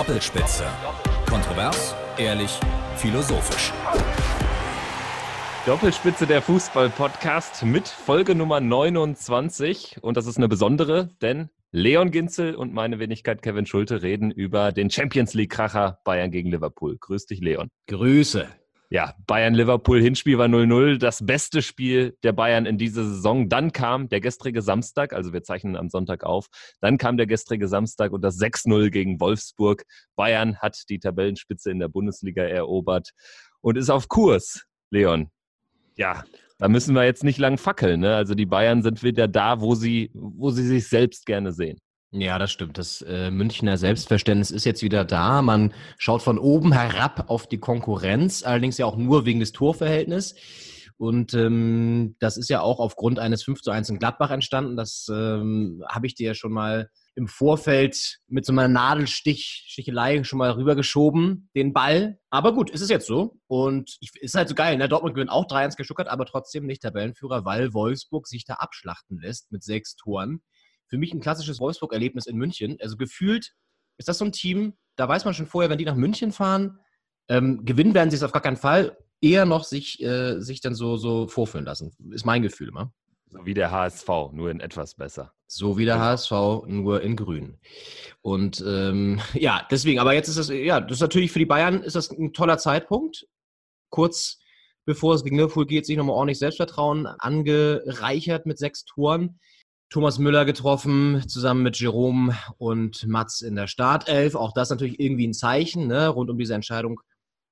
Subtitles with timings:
[0.00, 0.64] Doppelspitze.
[1.28, 2.58] Kontrovers, ehrlich,
[2.96, 3.70] philosophisch.
[5.66, 9.98] Doppelspitze der Fußball-Podcast mit Folge Nummer 29.
[10.00, 14.72] Und das ist eine besondere, denn Leon Ginzel und meine Wenigkeit Kevin Schulte reden über
[14.72, 16.96] den Champions League-Kracher Bayern gegen Liverpool.
[16.98, 17.68] Grüß dich, Leon.
[17.86, 18.48] Grüße.
[18.92, 23.48] Ja, Bayern-Liverpool-Hinspiel war 0-0, das beste Spiel der Bayern in dieser Saison.
[23.48, 26.48] Dann kam der gestrige Samstag, also wir zeichnen am Sonntag auf,
[26.80, 29.84] dann kam der gestrige Samstag und das 6-0 gegen Wolfsburg.
[30.16, 33.10] Bayern hat die Tabellenspitze in der Bundesliga erobert
[33.60, 35.30] und ist auf Kurs, Leon.
[35.96, 36.24] Ja,
[36.58, 38.00] da müssen wir jetzt nicht lang fackeln.
[38.00, 38.16] Ne?
[38.16, 41.78] Also die Bayern sind wieder da, wo sie, wo sie sich selbst gerne sehen.
[42.12, 42.76] Ja, das stimmt.
[42.76, 45.42] Das äh, Münchner Selbstverständnis ist jetzt wieder da.
[45.42, 50.34] Man schaut von oben herab auf die Konkurrenz, allerdings ja auch nur wegen des Torverhältnisses.
[50.96, 54.76] Und ähm, das ist ja auch aufgrund eines 5 zu 1 in Gladbach entstanden.
[54.76, 60.40] Das ähm, habe ich dir ja schon mal im Vorfeld mit so einer Nadelstich-Stichelei schon
[60.40, 62.18] mal rübergeschoben, den Ball.
[62.28, 63.38] Aber gut, ist es jetzt so.
[63.46, 64.76] Und es ist halt so geil.
[64.76, 64.88] Ne?
[64.88, 69.52] Dortmund gewinnt auch 3-1 geschuckert, aber trotzdem nicht Tabellenführer, weil Wolfsburg sich da abschlachten lässt
[69.52, 70.42] mit sechs Toren
[70.90, 72.76] für mich ein klassisches Wolfsburg-Erlebnis in München.
[72.80, 73.54] Also gefühlt
[73.96, 76.80] ist das so ein Team, da weiß man schon vorher, wenn die nach München fahren,
[77.28, 80.74] ähm, gewinnen werden sie es auf gar keinen Fall, eher noch sich, äh, sich dann
[80.74, 81.92] so, so vorführen lassen.
[82.10, 82.92] Ist mein Gefühl immer.
[83.30, 85.32] So wie der HSV, nur in etwas besser.
[85.46, 86.06] So wie der genau.
[86.06, 87.58] HSV, nur in grün.
[88.20, 91.82] Und ähm, ja, deswegen, aber jetzt ist das, ja, das ist natürlich für die Bayern
[91.82, 93.28] ist das ein toller Zeitpunkt.
[93.90, 94.40] Kurz
[94.84, 99.38] bevor es gegen Liverpool geht, sich nochmal ordentlich Selbstvertrauen angereichert mit sechs Toren.
[99.90, 104.36] Thomas Müller getroffen, zusammen mit Jerome und Mats in der Startelf.
[104.36, 107.00] Auch das natürlich irgendwie ein Zeichen, ne, rund um diese Entscheidung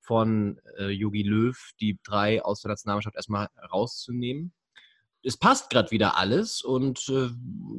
[0.00, 4.53] von äh, Jogi Löw, die drei aus der Nationalmannschaft erstmal rauszunehmen.
[5.25, 7.31] Es passt gerade wieder alles und äh,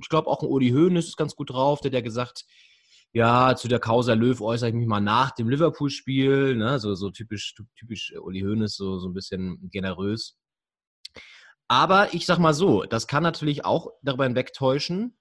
[0.01, 2.43] ich glaube auch ein Uli Hoeneß ist ganz gut drauf, der hat ja gesagt,
[3.13, 7.11] ja, zu der Causa Löw äußere ich mich mal nach dem Liverpool-Spiel, ne, so, so
[7.11, 10.35] typisch, typisch Uli Hoeneß, so, so ein bisschen generös.
[11.69, 15.15] Aber ich sag mal so, das kann natürlich auch darüber hinwegtäuschen,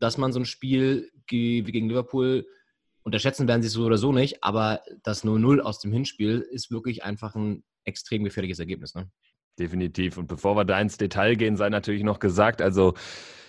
[0.00, 2.46] dass man so ein Spiel wie gegen Liverpool
[3.04, 6.70] unterschätzen werden sie es so oder so nicht, aber das 0-0 aus dem Hinspiel ist
[6.70, 8.94] wirklich einfach ein extrem gefährliches Ergebnis.
[8.94, 9.10] Ne?
[9.58, 10.18] Definitiv.
[10.18, 12.94] Und bevor wir da ins Detail gehen, sei natürlich noch gesagt, also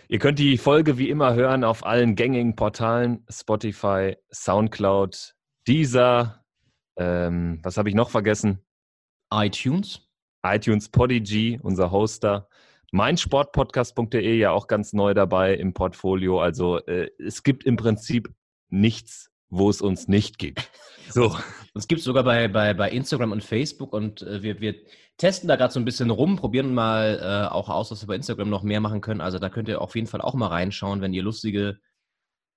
[0.07, 5.35] ihr könnt die Folge wie immer hören auf allen gängigen Portalen, Spotify, Soundcloud,
[5.67, 6.45] Deezer,
[6.97, 8.59] ähm, was habe ich noch vergessen?
[9.31, 10.01] iTunes
[10.43, 12.47] iTunes Podigy, unser Hoster.
[12.91, 16.39] Meinsportpodcast.de ja auch ganz neu dabei im Portfolio.
[16.39, 18.29] Also äh, es gibt im Prinzip
[18.69, 20.69] nichts, wo es uns nicht gibt.
[21.09, 21.35] So.
[21.75, 24.75] Es gibt sogar bei, bei, bei Instagram und Facebook und äh, wir, wir
[25.17, 28.15] testen da gerade so ein bisschen rum, probieren mal äh, auch aus, was wir bei
[28.15, 29.21] Instagram noch mehr machen können.
[29.21, 31.79] Also da könnt ihr auf jeden Fall auch mal reinschauen, wenn ihr lustige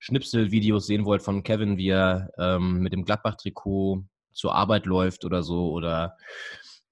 [0.01, 5.43] Schnipselvideos sehen wollt von Kevin, wie er ähm, mit dem Gladbach-Trikot zur Arbeit läuft oder
[5.43, 6.17] so oder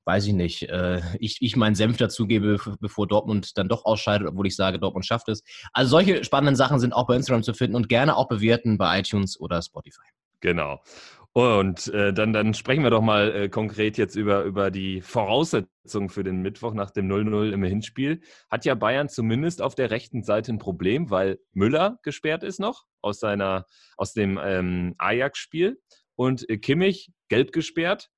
[0.04, 4.46] weiß ich nicht, äh, ich, ich meinen Senf dazugebe, bevor Dortmund dann doch ausscheidet, obwohl
[4.46, 5.42] ich sage, Dortmund schafft es.
[5.72, 9.00] Also solche spannenden Sachen sind auch bei Instagram zu finden und gerne auch bewerten bei
[9.00, 10.02] iTunes oder Spotify.
[10.40, 10.82] Genau.
[11.32, 16.08] Und äh, dann, dann sprechen wir doch mal äh, konkret jetzt über, über die Voraussetzungen
[16.08, 18.20] für den Mittwoch nach dem 0-0 im Hinspiel.
[18.48, 22.84] Hat ja Bayern zumindest auf der rechten Seite ein Problem, weil Müller gesperrt ist noch
[23.00, 23.66] aus, seiner,
[23.96, 25.80] aus dem ähm, Ajax-Spiel
[26.14, 28.10] und äh, Kimmich gelb gesperrt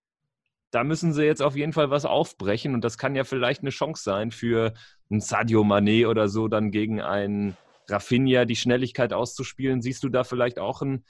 [0.71, 3.71] da müssen sie jetzt auf jeden Fall was aufbrechen und das kann ja vielleicht eine
[3.71, 4.75] Chance sein für
[5.10, 7.56] ein Sadio Mané oder so dann gegen einen
[7.88, 9.81] Rafinha die Schnelligkeit auszuspielen.
[9.81, 11.05] Siehst du da vielleicht auch ein,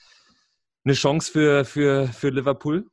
[0.84, 2.86] eine Chance für, für, für Liverpool?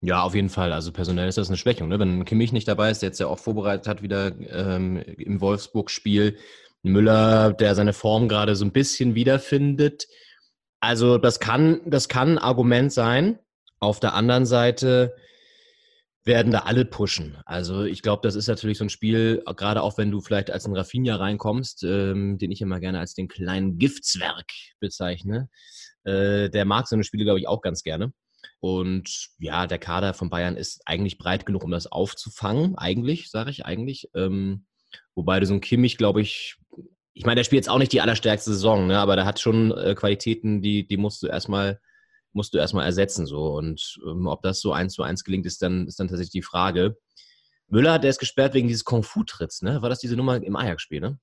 [0.00, 0.72] Ja, auf jeden Fall.
[0.72, 1.88] Also personell ist das eine Schwächung.
[1.88, 1.98] Ne?
[1.98, 6.38] Wenn Kimmich nicht dabei ist, der jetzt ja auch vorbereitet hat, wieder ähm, im Wolfsburg-Spiel.
[6.82, 10.06] Müller, der seine Form gerade so ein bisschen wiederfindet.
[10.80, 13.38] Also das kann, das kann ein Argument sein.
[13.80, 15.14] Auf der anderen Seite
[16.26, 17.38] werden da alle pushen.
[17.46, 20.66] Also ich glaube, das ist natürlich so ein Spiel, gerade auch wenn du vielleicht als
[20.66, 24.46] ein Rafinha reinkommst, ähm, den ich immer gerne als den kleinen Giftzwerg
[24.80, 25.48] bezeichne.
[26.02, 28.12] Äh, der mag so eine Spiele, glaube ich, auch ganz gerne.
[28.58, 32.76] Und ja, der Kader von Bayern ist eigentlich breit genug, um das aufzufangen.
[32.76, 34.10] Eigentlich, sage ich eigentlich.
[34.14, 34.66] Ähm,
[35.14, 36.56] wobei du so ein Kimmich, glaube ich,
[37.14, 38.98] ich meine, der spielt jetzt auch nicht die allerstärkste Saison, ne?
[38.98, 41.80] aber der hat schon äh, Qualitäten, die, die musst du erstmal
[42.36, 43.26] musst du erstmal ersetzen.
[43.26, 43.54] So.
[43.54, 46.42] Und ähm, ob das so eins zu eins gelingt, ist dann, ist dann tatsächlich die
[46.42, 46.96] Frage.
[47.68, 49.82] Müller, der ist gesperrt wegen dieses Kung-Fu-Tritts, ne?
[49.82, 51.18] War das diese Nummer im Ajax-Spiel, ne?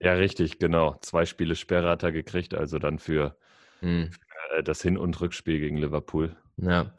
[0.00, 0.96] Ja, richtig, genau.
[1.00, 3.36] Zwei Spiele Sperre hat er gekriegt, also dann für,
[3.80, 4.12] hm.
[4.12, 6.36] für äh, das Hin- und Rückspiel gegen Liverpool.
[6.58, 6.94] Ja.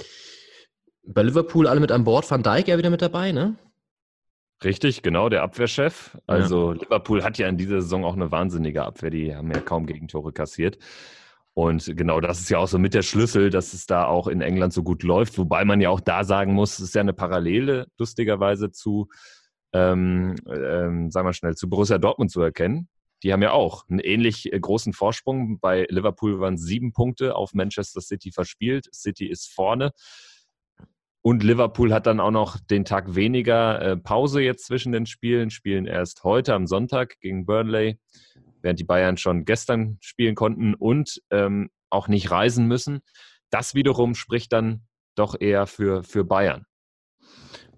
[1.04, 3.56] Bei Liverpool alle mit an Bord, Van Dijk ja wieder mit dabei, ne?
[4.64, 6.18] Richtig, genau, der Abwehrchef.
[6.28, 6.80] Also ja.
[6.80, 10.34] Liverpool hat ja in dieser Saison auch eine wahnsinnige Abwehr, die haben ja kaum Gegentore
[10.34, 10.80] kassiert.
[11.56, 14.42] Und genau das ist ja auch so mit der Schlüssel, dass es da auch in
[14.42, 15.38] England so gut läuft.
[15.38, 19.08] Wobei man ja auch da sagen muss, es ist ja eine Parallele, lustigerweise, zu,
[19.72, 22.90] ähm, ähm, sagen wir schnell, zu Borussia Dortmund zu erkennen.
[23.24, 25.58] Die haben ja auch einen ähnlich äh, großen Vorsprung.
[25.62, 28.94] Bei Liverpool waren sieben Punkte auf Manchester City verspielt.
[28.94, 29.92] City ist vorne.
[31.22, 35.50] Und Liverpool hat dann auch noch den Tag weniger äh, Pause jetzt zwischen den Spielen,
[35.52, 37.98] spielen erst heute am Sonntag gegen Burnley
[38.66, 43.02] während die Bayern schon gestern spielen konnten und ähm, auch nicht reisen müssen.
[43.52, 46.66] Das wiederum spricht dann doch eher für, für Bayern.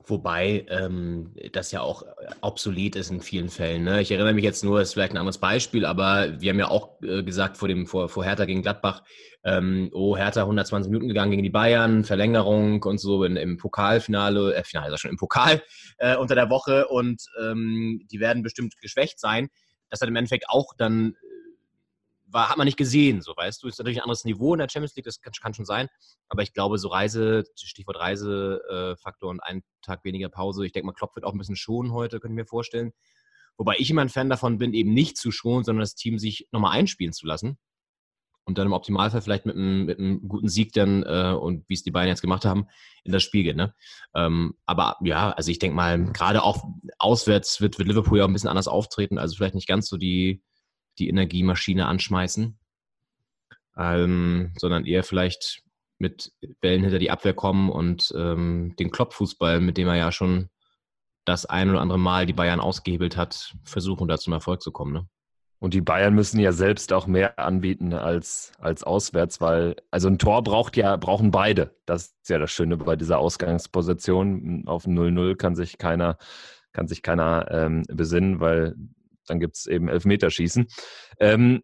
[0.05, 2.03] Wobei ähm, das ja auch
[2.39, 3.83] obsolet ist in vielen Fällen.
[3.83, 4.01] Ne?
[4.01, 6.69] Ich erinnere mich jetzt nur, das ist vielleicht ein anderes Beispiel, aber wir haben ja
[6.69, 9.03] auch äh, gesagt vor, dem, vor, vor Hertha gegen Gladbach,
[9.43, 14.55] ähm, oh, Hertha 120 Minuten gegangen gegen die Bayern, Verlängerung und so in, im Pokalfinale,
[14.55, 15.61] äh, Finale, also schon im Pokal
[15.97, 19.49] äh, unter der Woche und ähm, die werden bestimmt geschwächt sein
[19.89, 21.15] das hat im Endeffekt auch dann, äh,
[22.29, 23.67] war, hat man nicht gesehen, so weißt du.
[23.67, 25.87] Ist natürlich ein anderes Niveau in der Champions League, das kann, kann schon sein.
[26.29, 30.93] Aber ich glaube, so Reise, Stichwort Reisefaktor und einen Tag weniger Pause, ich denke mal,
[30.93, 32.91] Klopp wird auch ein bisschen schonen heute, könnte ich mir vorstellen.
[33.57, 36.47] Wobei ich immer ein Fan davon bin, eben nicht zu schonen, sondern das Team sich
[36.51, 37.57] nochmal einspielen zu lassen.
[38.47, 41.73] Und dann im Optimalfall vielleicht mit einem, mit einem guten Sieg dann, äh, und wie
[41.73, 42.67] es die beiden jetzt gemacht haben,
[43.03, 43.57] in das Spiel gehen.
[43.57, 43.75] Ne?
[44.15, 46.63] Ähm, aber ja, also ich denke mal, gerade auch
[46.97, 49.97] auswärts wird, wird Liverpool ja auch ein bisschen anders auftreten, also vielleicht nicht ganz so
[49.97, 50.41] die,
[50.97, 52.57] die Energiemaschine anschmeißen,
[53.77, 55.61] ähm, sondern eher vielleicht
[55.99, 60.49] mit Bällen hinter die Abwehr kommen und ähm, den Kloppfußball, mit dem er ja schon
[61.25, 64.93] das ein oder andere Mal die Bayern ausgehebelt hat, versuchen da zum Erfolg zu kommen.
[64.93, 65.09] Ne?
[65.59, 70.19] Und die Bayern müssen ja selbst auch mehr anbieten als, als auswärts, weil, also ein
[70.19, 71.75] Tor braucht ja, brauchen beide.
[71.85, 74.63] Das ist ja das Schöne bei dieser Ausgangsposition.
[74.67, 76.17] Auf 0-0 kann sich keiner,
[76.73, 78.75] kann sich keiner ähm, besinnen, weil
[79.25, 80.67] dann gibt es eben Elfmeterschießen.
[81.19, 81.63] Ähm,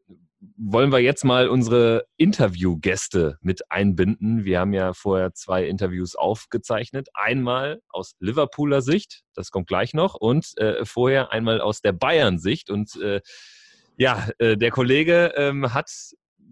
[0.58, 4.44] wollen wir jetzt mal unsere Interviewgäste mit einbinden.
[4.44, 7.10] Wir haben ja vorher zwei Interviews aufgezeichnet.
[7.14, 12.70] Einmal aus Liverpooler Sicht, das kommt gleich noch, und äh, vorher einmal aus der Bayern-Sicht.
[12.70, 13.22] Und äh,
[13.98, 15.92] ja, äh, der Kollege ähm, hat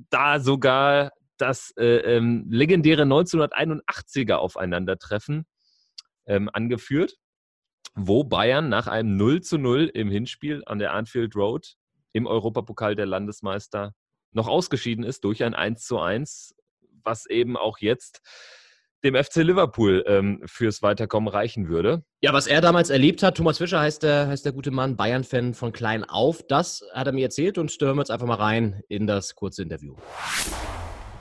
[0.10, 5.46] da sogar das äh, ähm, legendäre 1981er Aufeinandertreffen
[6.26, 7.18] ähm, angeführt,
[7.96, 11.76] wo Bayern nach einem 0 zu 0 im Hinspiel an der Anfield Road
[12.14, 13.94] im Europapokal der Landesmeister
[14.32, 16.56] noch ausgeschieden ist durch ein 1 zu 1,
[17.04, 18.22] was eben auch jetzt
[19.04, 22.04] dem FC Liverpool ähm, fürs Weiterkommen reichen würde.
[22.22, 25.54] Ja, was er damals erlebt hat, Thomas Fischer heißt der, heißt der gute Mann, Bayern-Fan
[25.54, 28.82] von klein auf, das hat er mir erzählt und stören wir jetzt einfach mal rein
[28.90, 29.96] in das kurze Interview.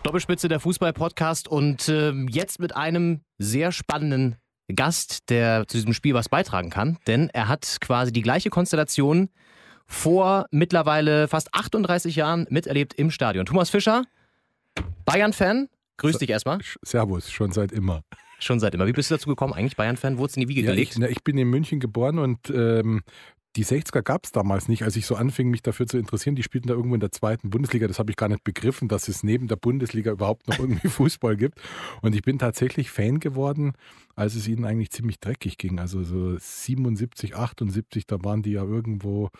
[0.02, 4.36] Doppelspitze der Fußball-Podcast und äh, jetzt mit einem sehr spannenden
[4.74, 9.30] Gast, der zu diesem Spiel was beitragen kann, denn er hat quasi die gleiche Konstellation
[9.86, 13.44] vor mittlerweile fast 38 Jahren miterlebt im Stadion.
[13.44, 14.04] Thomas Fischer,
[15.04, 15.68] Bayern-Fan,
[16.00, 16.60] Grüß dich erstmal.
[16.82, 18.02] Servus, schon seit immer.
[18.38, 18.86] Schon seit immer.
[18.86, 19.52] Wie bist du dazu gekommen?
[19.52, 20.16] Eigentlich Bayern-Fan?
[20.18, 20.92] Wurde es in die Wiege ja, gelegt?
[20.92, 23.02] Ich, na, ich bin in München geboren und ähm,
[23.56, 26.36] die 60er gab es damals nicht, als ich so anfing, mich dafür zu interessieren.
[26.36, 27.88] Die spielten da irgendwo in der zweiten Bundesliga.
[27.88, 31.36] Das habe ich gar nicht begriffen, dass es neben der Bundesliga überhaupt noch irgendwie Fußball
[31.36, 31.60] gibt.
[32.00, 33.72] Und ich bin tatsächlich Fan geworden,
[34.14, 35.80] als es ihnen eigentlich ziemlich dreckig ging.
[35.80, 39.30] Also so 77, 78, da waren die ja irgendwo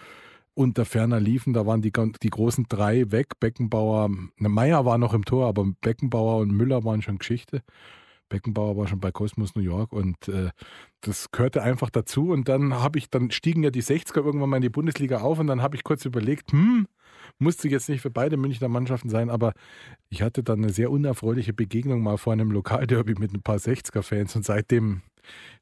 [0.60, 1.54] unter ferner liefen.
[1.54, 1.90] Da waren die,
[2.22, 3.40] die großen drei weg.
[3.40, 7.62] Beckenbauer, ne, Meier war noch im Tor, aber Beckenbauer und Müller waren schon Geschichte.
[8.28, 10.50] Beckenbauer war schon bei Cosmos New York und äh,
[11.00, 12.30] das gehörte einfach dazu.
[12.30, 15.38] Und dann habe ich, dann stiegen ja die 60er irgendwann mal in die Bundesliga auf
[15.38, 16.86] und dann habe ich kurz überlegt, hm,
[17.38, 19.54] musste jetzt nicht für beide Münchner Mannschaften sein, aber
[20.10, 24.36] ich hatte dann eine sehr unerfreuliche Begegnung mal vor einem Lokalderby mit ein paar 60er-Fans
[24.36, 25.00] und seitdem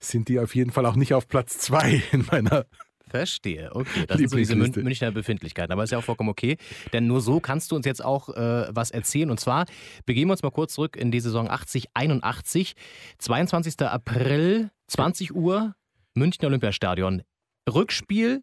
[0.01, 2.67] sind die auf jeden Fall auch nicht auf Platz zwei in meiner
[3.09, 4.05] Verstehe, okay.
[4.07, 5.73] Das sind so diese Mün Münchner Befindlichkeiten.
[5.73, 6.57] Aber ist ja auch vollkommen okay,
[6.93, 9.31] denn nur so kannst du uns jetzt auch äh, was erzählen.
[9.31, 9.67] Und zwar
[10.07, 12.75] begeben wir uns mal kurz zurück in die Saison 80, 81.
[13.19, 13.81] 22.
[13.83, 15.75] April, 20 Uhr,
[16.15, 17.23] Münchner Olympiastadion.
[17.69, 18.43] Rückspiel,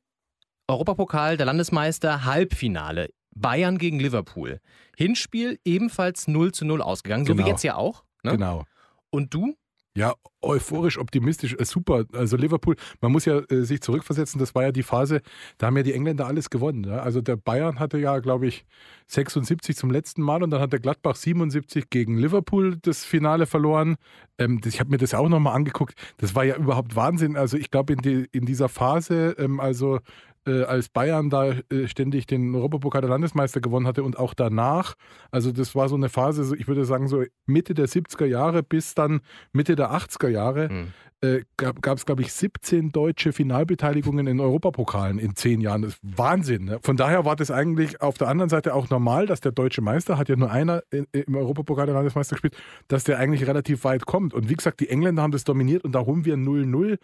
[0.68, 3.10] Europapokal der Landesmeister, Halbfinale.
[3.36, 4.62] Bayern gegen Liverpool.
[4.96, 7.34] Hinspiel ebenfalls 0 zu 0 ausgegangen, genau.
[7.34, 7.54] so wie genau.
[7.54, 8.06] jetzt ja auch.
[8.24, 8.32] Ne?
[8.32, 8.66] Genau.
[9.10, 9.56] Und du?
[9.98, 12.04] Ja, euphorisch, optimistisch, äh, super.
[12.12, 15.22] Also Liverpool, man muss ja äh, sich zurückversetzen, das war ja die Phase,
[15.58, 16.84] da haben ja die Engländer alles gewonnen.
[16.84, 16.98] Ja?
[17.00, 18.66] Also der Bayern hatte ja, glaube ich,
[19.08, 23.96] 76 zum letzten Mal und dann hat der Gladbach 77 gegen Liverpool das Finale verloren.
[24.38, 25.96] Ähm, das, ich habe mir das auch nochmal angeguckt.
[26.18, 27.38] Das war ja überhaupt Wahnsinn.
[27.38, 30.00] Also ich glaube, in, die, in dieser Phase, ähm, also
[30.46, 34.96] äh, als Bayern da äh, ständig den Europapokal der Landesmeister gewonnen hatte und auch danach.
[35.32, 38.96] Also das war so eine Phase, ich würde sagen so Mitte der 70er Jahre bis
[38.96, 39.22] dann
[39.52, 40.70] Mitte der 80er Jahre.
[40.70, 40.94] Mhm.
[41.26, 45.84] Äh, gab es, glaube ich, 17 deutsche Finalbeteiligungen in Europapokalen in zehn Jahren.
[45.84, 46.66] Das ist Wahnsinn.
[46.66, 46.80] Ne?
[46.82, 50.18] Von daher war das eigentlich auf der anderen Seite auch normal, dass der deutsche Meister,
[50.18, 52.56] hat ja nur einer in, im Europapokal der Landesmeister gespielt,
[52.88, 54.34] dass der eigentlich relativ weit kommt.
[54.34, 56.98] Und wie gesagt, die Engländer haben das dominiert und da holen wir 0-0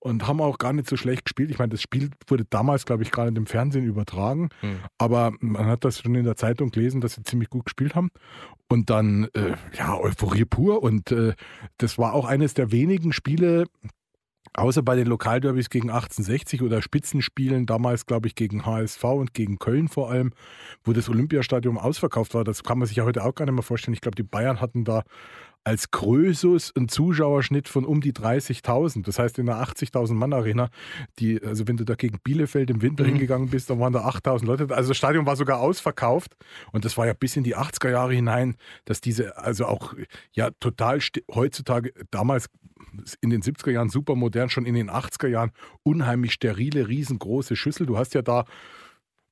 [0.00, 1.50] und haben auch gar nicht so schlecht gespielt.
[1.50, 4.78] Ich meine, das Spiel wurde damals, glaube ich, gerade im Fernsehen übertragen, mhm.
[4.96, 8.10] aber man hat das schon in der Zeitung gelesen, dass sie ziemlich gut gespielt haben.
[8.68, 10.82] Und dann, äh, ja, Euphorie pur.
[10.82, 11.34] Und äh,
[11.78, 13.64] das war auch eines der wenigen Spiele,
[14.54, 19.58] außer bei den Lokalderbys gegen 1860 oder Spitzenspielen, damals glaube ich gegen HSV und gegen
[19.58, 20.32] Köln vor allem,
[20.84, 22.44] wo das Olympiastadion ausverkauft war.
[22.44, 23.94] Das kann man sich ja heute auch gar nicht mehr vorstellen.
[23.94, 25.02] Ich glaube, die Bayern hatten da
[25.64, 29.04] als Krösus einen Zuschauerschnitt von um die 30.000.
[29.04, 30.70] Das heißt, in einer 80.000 Mann Arena,
[31.18, 33.10] die, also wenn du da gegen Bielefeld im Winter mhm.
[33.10, 34.74] hingegangen bist, dann waren da 8.000 Leute.
[34.74, 36.36] Also das Stadion war sogar ausverkauft
[36.72, 39.94] und das war ja bis in die 80er Jahre hinein, dass diese, also auch
[40.32, 41.00] ja total
[41.34, 42.48] heutzutage, damals
[43.20, 45.50] in den 70er Jahren super modern, schon in den 80er Jahren
[45.82, 47.86] unheimlich sterile, riesengroße Schüssel.
[47.86, 48.44] Du hast ja da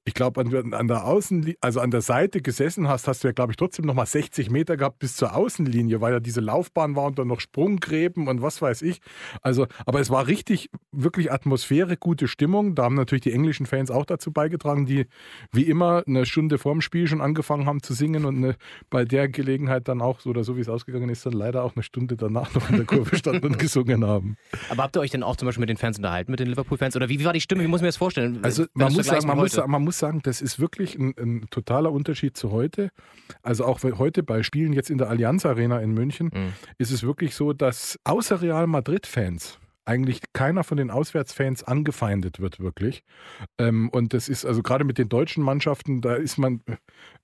[0.07, 3.33] ich glaube, an, an, der Außen, also an der Seite gesessen hast, hast du ja,
[3.33, 7.07] glaube ich, trotzdem nochmal 60 Meter gehabt bis zur Außenlinie, weil ja diese Laufbahn war
[7.07, 9.01] und dann noch Sprunggräben und was weiß ich.
[9.43, 12.77] Also, aber es war richtig, wirklich Atmosphäre, gute Stimmung.
[12.77, 15.07] Da haben natürlich die englischen Fans auch dazu beigetragen, die
[15.51, 18.55] wie immer eine Stunde vorm Spiel schon angefangen haben zu singen und eine,
[18.91, 21.75] bei der Gelegenheit dann auch, so oder so wie es ausgegangen ist, dann leider auch
[21.75, 24.37] eine Stunde danach noch in der Kurve standen und gesungen haben.
[24.71, 26.95] Aber habt ihr euch denn auch zum Beispiel mit den Fans unterhalten, mit den Liverpool-Fans?
[26.95, 27.65] Oder wie, wie, war die Stimme?
[27.65, 28.39] Wie muss ich mir das vorstellen?
[28.43, 31.47] Also, man muss, sagen, man, muss, man muss muss sagen, das ist wirklich ein, ein,
[31.51, 32.91] totaler Unterschied zu heute.
[33.43, 36.53] Also auch heute bei Spielen jetzt in der Allianz Arena in München mhm.
[36.79, 42.59] ist es wirklich so, dass außer Real Madrid-Fans eigentlich keiner von den Auswärtsfans angefeindet wird,
[42.59, 43.05] wirklich.
[43.59, 46.61] Ähm, und das ist also gerade mit den deutschen Mannschaften, da ist man,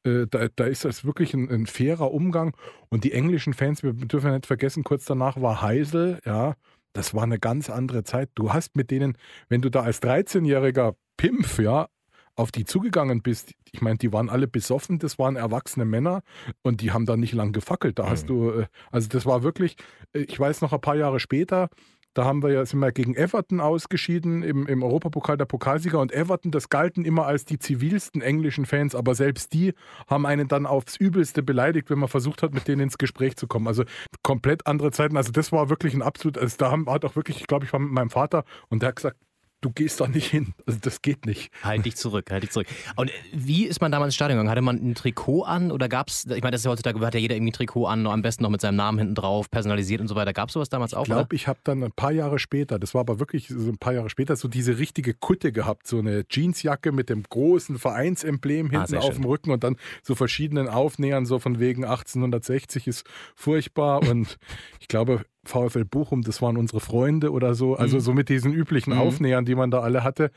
[0.04, 2.56] äh, da, da ist das wirklich ein, ein, fairer Umgang.
[2.88, 6.54] Und die englischen Fans, wir dürfen ja nicht vergessen, kurz danach war Heisel, ja,
[6.92, 8.30] das war eine ganz andere Zeit.
[8.36, 11.88] Du hast mit denen, wenn du da als 13-jähriger Pimpf, ja,
[12.36, 16.22] auf die zugegangen bist, ich meine, die waren alle besoffen, das waren erwachsene Männer
[16.62, 17.98] und die haben da nicht lang gefackelt.
[17.98, 18.08] Da mhm.
[18.08, 19.76] hast du, äh, also das war wirklich,
[20.12, 21.68] äh, ich weiß noch ein paar Jahre später,
[22.14, 26.12] da haben wir ja, sind wir gegen Everton ausgeschieden im, im Europapokal der Pokalsieger und
[26.12, 29.72] Everton, das galten immer als die zivilsten englischen Fans, aber selbst die
[30.06, 33.46] haben einen dann aufs Übelste beleidigt, wenn man versucht hat, mit denen ins Gespräch zu
[33.46, 33.66] kommen.
[33.66, 33.84] Also
[34.22, 35.16] komplett andere Zeiten.
[35.16, 37.72] Also das war wirklich ein absolut, also da haben, hat auch wirklich, ich glaube, ich
[37.72, 39.16] war mit meinem Vater und der hat gesagt,
[39.62, 40.54] du gehst da nicht hin.
[40.66, 41.50] Also das geht nicht.
[41.62, 42.66] Halt dich zurück, halt dich zurück.
[42.96, 44.50] Und wie ist man damals ins Stadion gegangen?
[44.50, 47.14] Hatte man ein Trikot an oder gab es, ich meine, das ist ja heutzutage, hat
[47.14, 50.00] ja jeder irgendwie ein Trikot an, am besten noch mit seinem Namen hinten drauf, personalisiert
[50.00, 50.32] und so weiter.
[50.32, 51.02] Gab es sowas damals auch?
[51.02, 53.78] Ich glaube, ich habe dann ein paar Jahre später, das war aber wirklich so ein
[53.78, 58.66] paar Jahre später, so diese richtige Kutte gehabt, so eine Jeansjacke mit dem großen Vereinsemblem
[58.66, 62.88] ah, hinten ah, auf dem Rücken und dann so verschiedenen Aufnähern, so von wegen 1860
[62.88, 63.04] ist
[63.36, 64.38] furchtbar und
[64.80, 68.00] ich glaube, VfL Bochum, das waren unsere Freunde oder so, also mhm.
[68.00, 69.00] so mit diesen üblichen mhm.
[69.00, 70.30] Aufnähern, die man da alle hatte.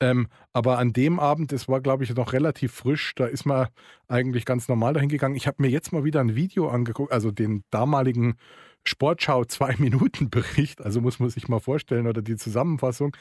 [0.00, 3.68] Ähm, aber an dem Abend, das war glaube ich noch relativ frisch, da ist man
[4.08, 5.36] eigentlich ganz normal dahin gegangen.
[5.36, 8.36] Ich habe mir jetzt mal wieder ein Video angeguckt, also den damaligen
[8.84, 13.16] Sportschau zwei Minuten Bericht, also muss man sich mal vorstellen oder die Zusammenfassung.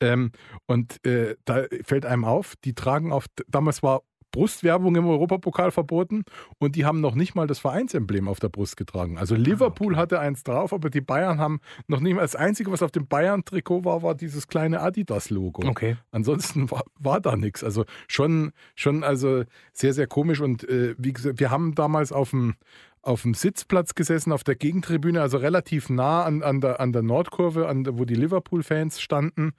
[0.00, 0.32] Ähm,
[0.66, 6.24] und äh, da fällt einem auf, die tragen auf, damals war Brustwerbung im Europapokal verboten
[6.58, 9.18] und die haben noch nicht mal das Vereinsemblem auf der Brust getragen.
[9.18, 10.00] Also ah, Liverpool okay.
[10.00, 13.06] hatte eins drauf, aber die Bayern haben noch nicht mal das Einzige, was auf dem
[13.06, 15.66] Bayern-Trikot war, war dieses kleine Adidas-Logo.
[15.68, 15.96] Okay.
[16.10, 17.64] Ansonsten war, war da nichts.
[17.64, 22.30] Also schon, schon also sehr, sehr komisch und äh, wie gesagt, wir haben damals auf
[22.30, 22.54] dem
[23.00, 27.02] auf dem Sitzplatz gesessen, auf der Gegentribüne, also relativ nah an, an, der, an der
[27.02, 29.52] Nordkurve, an wo die Liverpool-Fans standen.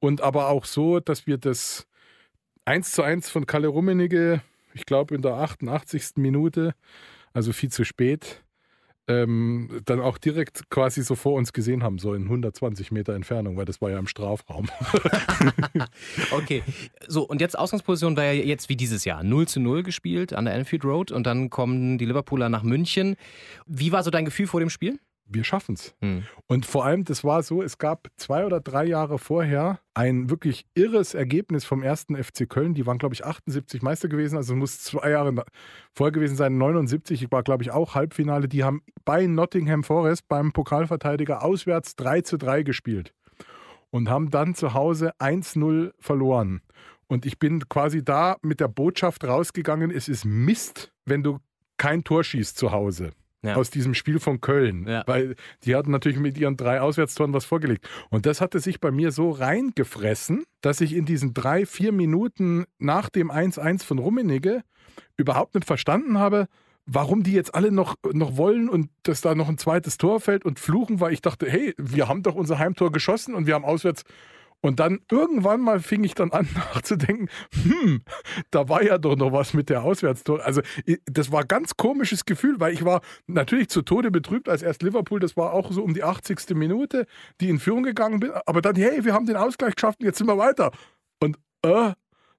[0.00, 1.86] Und aber auch so, dass wir das
[2.66, 4.42] 1 zu 1 von Kalle Rummenigge,
[4.74, 6.16] ich glaube in der 88.
[6.16, 6.74] Minute,
[7.32, 8.42] also viel zu spät,
[9.08, 13.56] ähm, dann auch direkt quasi so vor uns gesehen haben, so in 120 Meter Entfernung,
[13.56, 14.68] weil das war ja im Strafraum.
[16.32, 16.64] okay,
[17.06, 20.46] so und jetzt Ausgangsposition war ja jetzt wie dieses Jahr 0 zu 0 gespielt an
[20.46, 23.14] der Anfield Road und dann kommen die Liverpooler nach München.
[23.66, 24.98] Wie war so dein Gefühl vor dem Spiel?
[25.28, 25.94] Wir schaffen es.
[26.00, 26.24] Hm.
[26.46, 30.66] Und vor allem, das war so, es gab zwei oder drei Jahre vorher ein wirklich
[30.74, 32.74] irres Ergebnis vom ersten FC Köln.
[32.74, 35.44] Die waren, glaube ich, 78 Meister gewesen, also muss zwei Jahre
[35.92, 36.56] vorher gewesen sein.
[36.58, 38.48] 79 war, glaube ich, auch Halbfinale.
[38.48, 43.12] Die haben bei Nottingham Forest beim Pokalverteidiger auswärts 3 zu 3 gespielt
[43.90, 46.62] und haben dann zu Hause 1-0 verloren.
[47.08, 51.38] Und ich bin quasi da mit der Botschaft rausgegangen, es ist Mist, wenn du
[51.78, 53.12] kein Tor schießt zu Hause
[53.46, 53.56] ja.
[53.56, 54.86] aus diesem Spiel von Köln.
[54.86, 55.02] Ja.
[55.06, 57.88] Weil die hatten natürlich mit ihren drei Auswärtstoren was vorgelegt.
[58.10, 62.64] Und das hatte sich bei mir so reingefressen, dass ich in diesen drei, vier Minuten
[62.78, 64.62] nach dem 1-1 von Rummenigge
[65.16, 66.46] überhaupt nicht verstanden habe,
[66.86, 70.44] warum die jetzt alle noch, noch wollen und dass da noch ein zweites Tor fällt
[70.44, 73.64] und fluchen, weil ich dachte, hey, wir haben doch unser Heimtor geschossen und wir haben
[73.64, 74.04] auswärts
[74.60, 78.02] und dann irgendwann mal fing ich dann an nachzudenken, hm,
[78.50, 80.44] da war ja doch noch was mit der Auswärtstor.
[80.44, 80.62] Also
[81.04, 84.82] das war ein ganz komisches Gefühl, weil ich war natürlich zu Tode betrübt, als erst
[84.82, 86.50] Liverpool, das war auch so um die 80.
[86.54, 87.06] Minute,
[87.40, 88.32] die in Führung gegangen bin.
[88.46, 90.70] Aber dann, hey, wir haben den Ausgleich geschafft und jetzt sind wir weiter.
[91.20, 91.92] Und äh,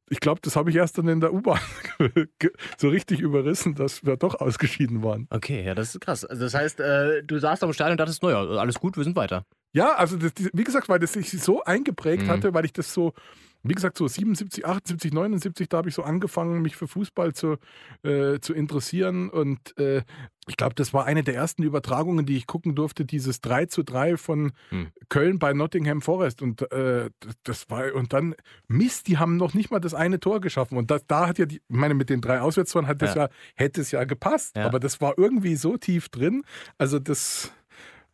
[0.09, 1.59] ich glaube, das habe ich erst dann in der U-Bahn
[2.77, 5.27] so richtig überrissen, dass wir doch ausgeschieden waren.
[5.29, 6.23] Okay, ja, das ist krass.
[6.23, 9.15] Also das heißt, äh, du saßt am Stadion und dachtest, naja, alles gut, wir sind
[9.15, 9.45] weiter.
[9.77, 12.29] Ja, also das, wie gesagt, weil das sich so eingeprägt mhm.
[12.29, 13.13] hatte, weil ich das so,
[13.61, 17.57] wie gesagt, so 77, 78, 79, da habe ich so angefangen, mich für Fußball zu,
[18.01, 19.29] äh, zu interessieren.
[19.29, 20.01] Und äh,
[20.47, 23.83] ich glaube, das war eine der ersten Übertragungen, die ich gucken durfte, dieses 3 zu
[23.83, 24.87] 3 von mhm.
[25.09, 26.41] Köln bei Nottingham Forest.
[26.41, 27.11] Und äh,
[27.43, 28.33] das war, und dann,
[28.67, 30.75] Mist, die haben noch nicht mal das eine Tor geschaffen.
[30.75, 33.25] Und das, da hat ja die, ich meine, mit den drei Auswärtstoren hat das ja.
[33.25, 34.55] ja hätte es ja gepasst.
[34.55, 34.65] Ja.
[34.65, 36.41] Aber das war irgendwie so tief drin.
[36.79, 37.51] Also das.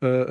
[0.04, 0.26] Äh,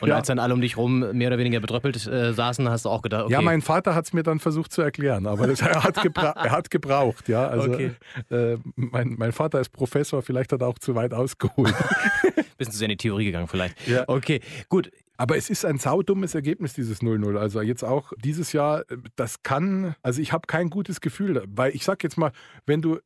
[0.00, 0.16] Und ja.
[0.16, 3.02] als dann alle um dich rum mehr oder weniger betröppelt äh, saßen, hast du auch
[3.02, 3.32] gedacht, okay.
[3.32, 6.50] Ja, mein Vater hat es mir dann versucht zu erklären, aber das, er, hat er,
[6.50, 7.48] hat gebraucht, ja.
[7.48, 7.90] Also okay.
[8.30, 11.74] äh, mein, mein Vater ist Professor, vielleicht hat er auch zu weit ausgeholt.
[12.58, 13.88] Bisschen zu sehr in die Theorie gegangen, vielleicht.
[13.88, 14.04] Ja.
[14.06, 14.90] Okay, gut.
[15.20, 17.36] Aber es ist ein saudummes Ergebnis, dieses 0-0.
[17.36, 18.84] Also jetzt auch dieses Jahr,
[19.16, 22.30] das kann, also ich habe kein gutes Gefühl, weil ich sag jetzt mal,
[22.66, 23.00] wenn du,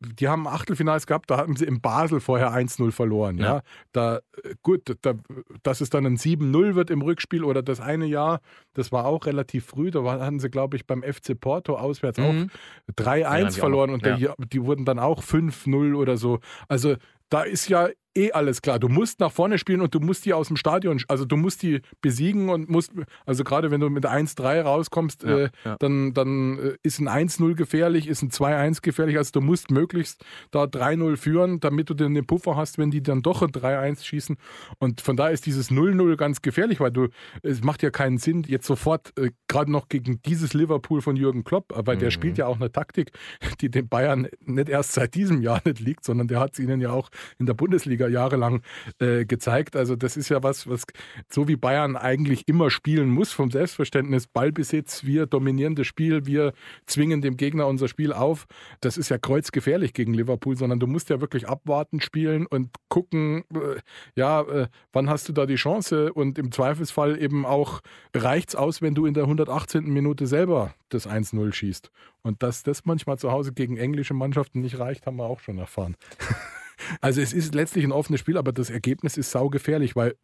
[0.00, 3.38] die haben Achtelfinals gehabt, da hatten sie in Basel vorher 1-0 verloren.
[3.38, 3.44] Ja.
[3.44, 3.62] ja.
[3.92, 4.20] Da,
[4.62, 5.14] gut, da,
[5.62, 8.40] dass es dann ein 7-0 wird im Rückspiel oder das eine Jahr,
[8.74, 9.92] das war auch relativ früh.
[9.92, 12.50] Da hatten sie, glaube ich, beim FC Porto auswärts mhm.
[12.90, 14.16] auch 3-1 verloren und ja.
[14.16, 16.40] die, die wurden dann auch 5-0 oder so.
[16.66, 16.96] Also
[17.28, 18.78] da ist ja eh alles klar.
[18.78, 21.62] Du musst nach vorne spielen und du musst die aus dem Stadion, also du musst
[21.62, 22.92] die besiegen und musst,
[23.26, 25.76] also gerade wenn du mit 1-3 rauskommst, ja, äh, ja.
[25.78, 29.16] dann, dann äh, ist ein 1-0 gefährlich, ist ein 2-1 gefährlich.
[29.16, 33.02] Also du musst möglichst da 3-0 führen, damit du dann den Puffer hast, wenn die
[33.02, 34.36] dann doch ein 3-1 schießen.
[34.78, 37.08] Und von daher ist dieses 0-0 ganz gefährlich, weil du,
[37.42, 41.44] es macht ja keinen Sinn, jetzt sofort äh, gerade noch gegen dieses Liverpool von Jürgen
[41.44, 42.00] Klopp, weil mhm.
[42.00, 43.12] der spielt ja auch eine Taktik,
[43.60, 46.80] die den Bayern nicht erst seit diesem Jahr nicht liegt, sondern der hat es ihnen
[46.80, 48.62] ja auch in der Bundesliga jahrelang
[49.00, 49.76] äh, gezeigt.
[49.76, 50.84] Also das ist ja was, was
[51.28, 54.26] so wie Bayern eigentlich immer spielen muss vom Selbstverständnis.
[54.26, 56.52] Ballbesitz, wir dominieren das Spiel, wir
[56.86, 58.46] zwingen dem Gegner unser Spiel auf.
[58.80, 63.44] Das ist ja kreuzgefährlich gegen Liverpool, sondern du musst ja wirklich abwarten spielen und gucken,
[63.54, 63.80] äh,
[64.16, 67.80] ja, äh, wann hast du da die Chance und im Zweifelsfall eben auch
[68.14, 69.84] reicht es aus, wenn du in der 118.
[69.84, 71.90] Minute selber das 1-0 schießt.
[72.22, 75.58] Und dass das manchmal zu Hause gegen englische Mannschaften nicht reicht, haben wir auch schon
[75.58, 75.96] erfahren.
[77.00, 80.14] Also es ist letztlich ein offenes Spiel, aber das Ergebnis ist saugefährlich, weil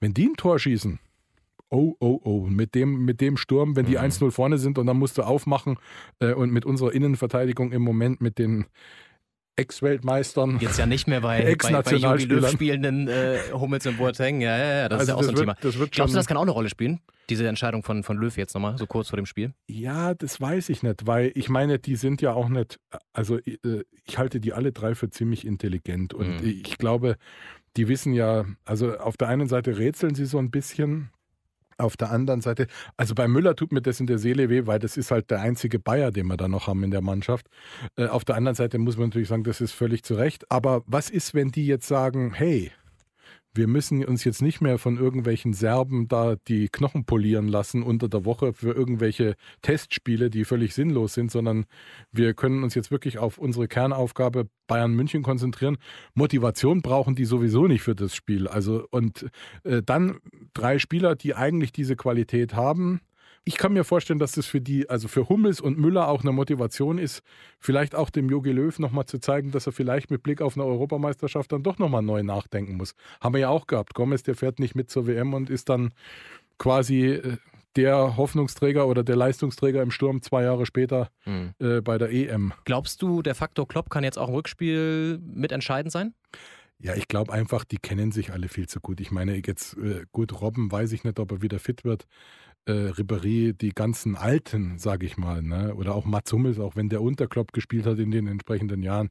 [0.00, 0.98] wenn die ein Tor schießen,
[1.70, 4.04] oh, oh, oh, mit dem, mit dem Sturm, wenn die mhm.
[4.04, 5.78] 1-0 vorne sind und dann musst du aufmachen
[6.20, 8.66] äh, und mit unserer Innenverteidigung im Moment mit den
[9.56, 10.58] Ex-Weltmeistern.
[10.60, 14.40] Jetzt ja nicht mehr bei, bei, bei Jogi Löw spielenden äh, Hummels und Boateng.
[14.42, 15.88] Ja, ja, ja, das also ist ja auch so ein wird, Thema.
[15.90, 17.00] Glaubst du, das kann auch eine Rolle spielen?
[17.28, 19.52] Diese Entscheidung von, von Löw jetzt nochmal, so kurz vor dem Spiel?
[19.66, 22.78] Ja, das weiß ich nicht, weil ich meine, die sind ja auch nicht,
[23.12, 26.48] also äh, ich halte die alle drei für ziemlich intelligent und mhm.
[26.48, 27.16] ich glaube,
[27.76, 31.10] die wissen ja, also auf der einen Seite rätseln sie so ein bisschen,
[31.78, 34.78] auf der anderen Seite, also bei Müller tut mir das in der Seele weh, weil
[34.78, 37.48] das ist halt der einzige Bayer, den wir da noch haben in der Mannschaft.
[37.96, 40.50] Äh, auf der anderen Seite muss man natürlich sagen, das ist völlig zu Recht.
[40.50, 42.72] Aber was ist, wenn die jetzt sagen, hey,
[43.56, 48.08] wir müssen uns jetzt nicht mehr von irgendwelchen Serben da die Knochen polieren lassen unter
[48.08, 51.66] der Woche für irgendwelche Testspiele, die völlig sinnlos sind, sondern
[52.12, 55.78] wir können uns jetzt wirklich auf unsere Kernaufgabe Bayern München konzentrieren.
[56.14, 58.48] Motivation brauchen die sowieso nicht für das Spiel.
[58.48, 59.26] Also und
[59.64, 60.18] äh, dann
[60.54, 63.00] drei Spieler, die eigentlich diese Qualität haben,
[63.48, 66.32] ich kann mir vorstellen, dass das für die, also für Hummels und Müller auch eine
[66.32, 67.22] Motivation ist,
[67.60, 70.66] vielleicht auch dem Jogi Löw nochmal zu zeigen, dass er vielleicht mit Blick auf eine
[70.66, 72.96] Europameisterschaft dann doch nochmal neu nachdenken muss.
[73.20, 73.94] Haben wir ja auch gehabt.
[73.94, 75.94] Gomez, der fährt nicht mit zur WM und ist dann
[76.58, 77.36] quasi äh,
[77.76, 81.54] der Hoffnungsträger oder der Leistungsträger im Sturm zwei Jahre später mhm.
[81.60, 82.52] äh, bei der EM.
[82.64, 86.14] Glaubst du, der Faktor Klopp kann jetzt auch im Rückspiel mitentscheidend sein?
[86.78, 89.00] Ja, ich glaube einfach, die kennen sich alle viel zu gut.
[89.00, 92.06] Ich meine, jetzt äh, gut, Robben weiß ich nicht, ob er wieder fit wird
[92.66, 95.74] äh, Ribéry, die ganzen Alten, sage ich mal, ne?
[95.74, 99.10] oder auch Mats Hummels, auch wenn der Unterklopp gespielt hat in den entsprechenden Jahren,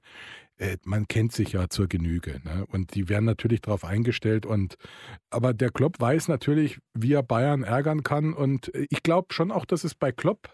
[0.58, 2.42] äh, man kennt sich ja zur Genüge.
[2.44, 2.66] Ne?
[2.72, 4.46] Und die werden natürlich darauf eingestellt.
[4.46, 4.76] Und
[5.30, 8.34] aber der Klopp weiß natürlich, wie er Bayern ärgern kann.
[8.34, 10.50] Und ich glaube schon auch, dass es bei Klopp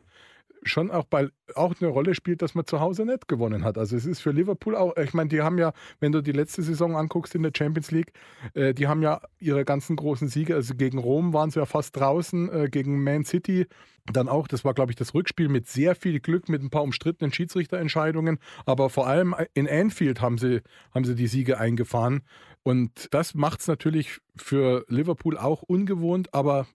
[0.63, 3.78] schon auch bei auch eine Rolle spielt, dass man zu Hause nicht gewonnen hat.
[3.78, 6.62] Also es ist für Liverpool auch, ich meine, die haben ja, wenn du die letzte
[6.62, 8.13] Saison anguckst in der Champions League,
[8.54, 11.97] äh, die haben ja ihre ganzen großen Siege, also gegen Rom waren sie ja fast
[11.97, 13.67] draußen, äh, gegen Man City
[14.12, 16.84] dann auch, das war glaube ich das Rückspiel mit sehr viel Glück, mit ein paar
[16.84, 20.62] umstrittenen Schiedsrichterentscheidungen, aber vor allem in Anfield haben sie,
[20.93, 22.21] haben sie die Siege eingefahren.
[22.63, 26.67] Und das macht es natürlich für Liverpool auch ungewohnt, aber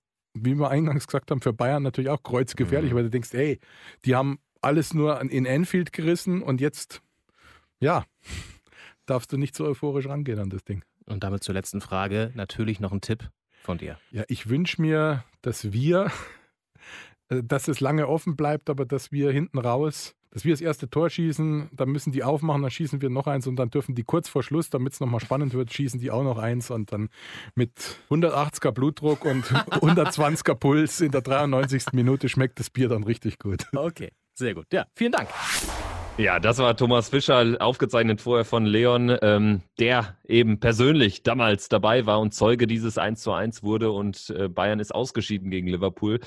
[0.45, 2.97] wie wir eingangs gesagt haben, für Bayern natürlich auch kreuzgefährlich, mhm.
[2.97, 3.59] weil du denkst, ey,
[4.05, 7.03] die haben alles nur in Anfield gerissen und jetzt,
[7.81, 8.05] ja,
[9.07, 10.85] darfst du nicht so euphorisch rangehen an das Ding.
[11.07, 13.31] Und damit zur letzten Frage, natürlich noch ein Tipp
[13.63, 13.99] von dir.
[14.11, 16.11] Ja, ich wünsche mir, dass wir,
[17.29, 20.91] äh, dass es lange offen bleibt, aber dass wir hinten raus dass wir das erste
[20.91, 24.03] Tor schießen, dann müssen die aufmachen, dann schießen wir noch eins und dann dürfen die
[24.03, 27.09] kurz vor Schluss, damit es nochmal spannend wird, schießen die auch noch eins und dann
[27.55, 27.73] mit
[28.11, 31.85] 180er Blutdruck und 120er Puls in der 93.
[31.93, 33.65] Minute schmeckt das Bier dann richtig gut.
[33.75, 34.67] Okay, sehr gut.
[34.75, 35.31] Ja, vielen Dank.
[36.19, 42.05] Ja, das war Thomas Fischer, aufgezeichnet vorher von Leon, ähm, der eben persönlich damals dabei
[42.05, 46.21] war und Zeuge dieses 1 zu 1 wurde und äh, Bayern ist ausgeschieden gegen Liverpool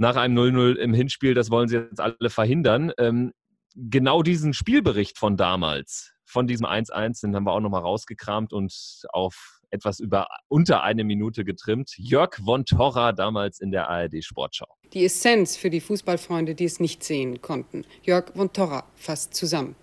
[0.00, 2.90] nach einem 0-0 im Hinspiel, das wollen sie jetzt alle verhindern.
[2.96, 3.32] Ähm,
[3.76, 8.72] genau diesen Spielbericht von damals, von diesem 1-1, den haben wir auch nochmal rausgekramt und
[9.12, 11.92] auf etwas über unter eine Minute getrimmt.
[11.98, 14.66] Jörg von Torra damals in der ARD Sportschau.
[14.94, 17.84] Die Essenz für die Fußballfreunde, die es nicht sehen konnten.
[18.02, 19.76] Jörg von Torra fasst zusammen.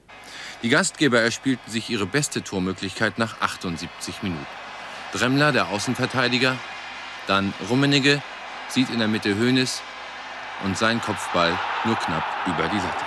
[0.64, 4.48] Die Gastgeber erspielten sich ihre beste Tormöglichkeit nach 78 Minuten.
[5.14, 6.58] Dremmler, der Außenverteidiger,
[7.28, 8.22] dann Rummenigge,
[8.68, 9.82] sieht in der Mitte Hönes,
[10.64, 13.06] und sein Kopfball nur knapp über die Latte.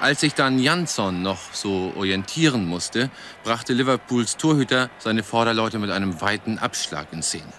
[0.00, 3.10] Als sich dann Jansson noch so orientieren musste,
[3.42, 7.52] brachte Liverpools Torhüter seine Vorderleute mit einem weiten Abschlag in Szene.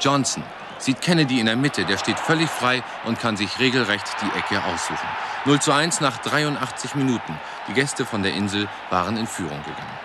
[0.00, 0.42] Johnson
[0.78, 4.64] sieht Kennedy in der Mitte, der steht völlig frei und kann sich regelrecht die Ecke
[4.64, 5.08] aussuchen.
[5.44, 7.38] 0 zu 1 nach 83 Minuten.
[7.68, 9.98] Die Gäste von der Insel waren in Führung gegangen.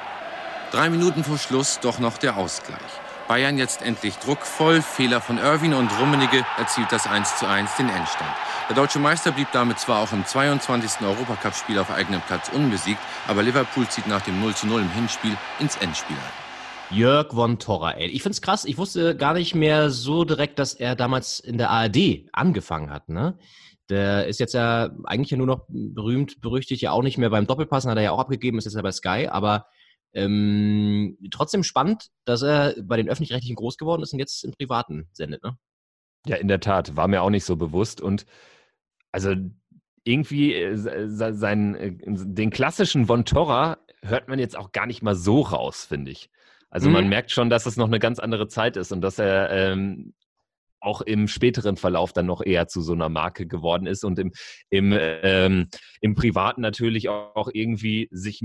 [0.72, 2.80] Drei Minuten vor Schluss doch noch der Ausgleich.
[3.28, 4.82] Bayern jetzt endlich druckvoll.
[4.82, 8.32] Fehler von Irwin und Rummenigge erzielt das 1:1 den Endstand.
[8.70, 11.06] Der deutsche Meister blieb damit zwar auch im 22.
[11.06, 16.18] Europacup-Spiel auf eigenem Platz unbesiegt, aber Liverpool zieht nach dem 0:0 im Hinspiel ins Endspiel
[16.18, 16.44] ein.
[16.98, 18.08] Jörg von Torra, ey.
[18.08, 18.66] Ich find's krass.
[18.66, 23.10] Ich wusste gar nicht mehr so direkt, dass er damals in der ARD angefangen hat,
[23.10, 23.38] ne?
[23.90, 27.48] Der ist jetzt ja eigentlich ja nur noch berühmt, berüchtigt, ja auch nicht mehr beim
[27.48, 29.68] Doppelpassen, hat er ja auch abgegeben, ist jetzt ja bei Sky, aber
[30.14, 35.08] ähm, trotzdem spannend, dass er bei den Öffentlich-Rechtlichen groß geworden ist und jetzt im Privaten
[35.12, 35.58] sendet, ne?
[36.26, 36.96] Ja, in der Tat.
[36.96, 38.00] War mir auch nicht so bewusst.
[38.00, 38.26] Und
[39.12, 39.36] also
[40.04, 45.16] irgendwie äh, sein, äh, den klassischen Von Torra hört man jetzt auch gar nicht mal
[45.16, 46.30] so raus, finde ich.
[46.70, 46.94] Also mhm.
[46.94, 50.14] man merkt schon, dass es noch eine ganz andere Zeit ist und dass er ähm,
[50.80, 54.34] auch im späteren Verlauf dann noch eher zu so einer Marke geworden ist und im,
[54.70, 55.70] im, ähm,
[56.02, 58.42] im Privaten natürlich auch irgendwie sich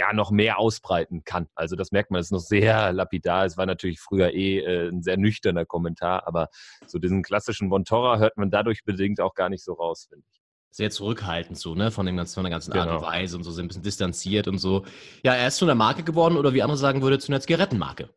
[0.00, 1.48] ja noch mehr ausbreiten kann.
[1.54, 3.44] Also das merkt man, es ist noch sehr lapidar.
[3.44, 6.48] Es war natürlich früher eh äh, ein sehr nüchterner Kommentar, aber
[6.86, 10.40] so diesen klassischen Montorra hört man dadurch bedingt auch gar nicht so raus, finde ich.
[10.72, 13.06] Sehr zurückhaltend so, ne, von, dem ganzen, von der ganzen Art und genau.
[13.06, 14.84] Weise und so, so ein bisschen distanziert und so.
[15.22, 18.08] Ja, er ist zu einer Marke geworden oder wie andere sagen würde, zu einer Zigarettenmarke.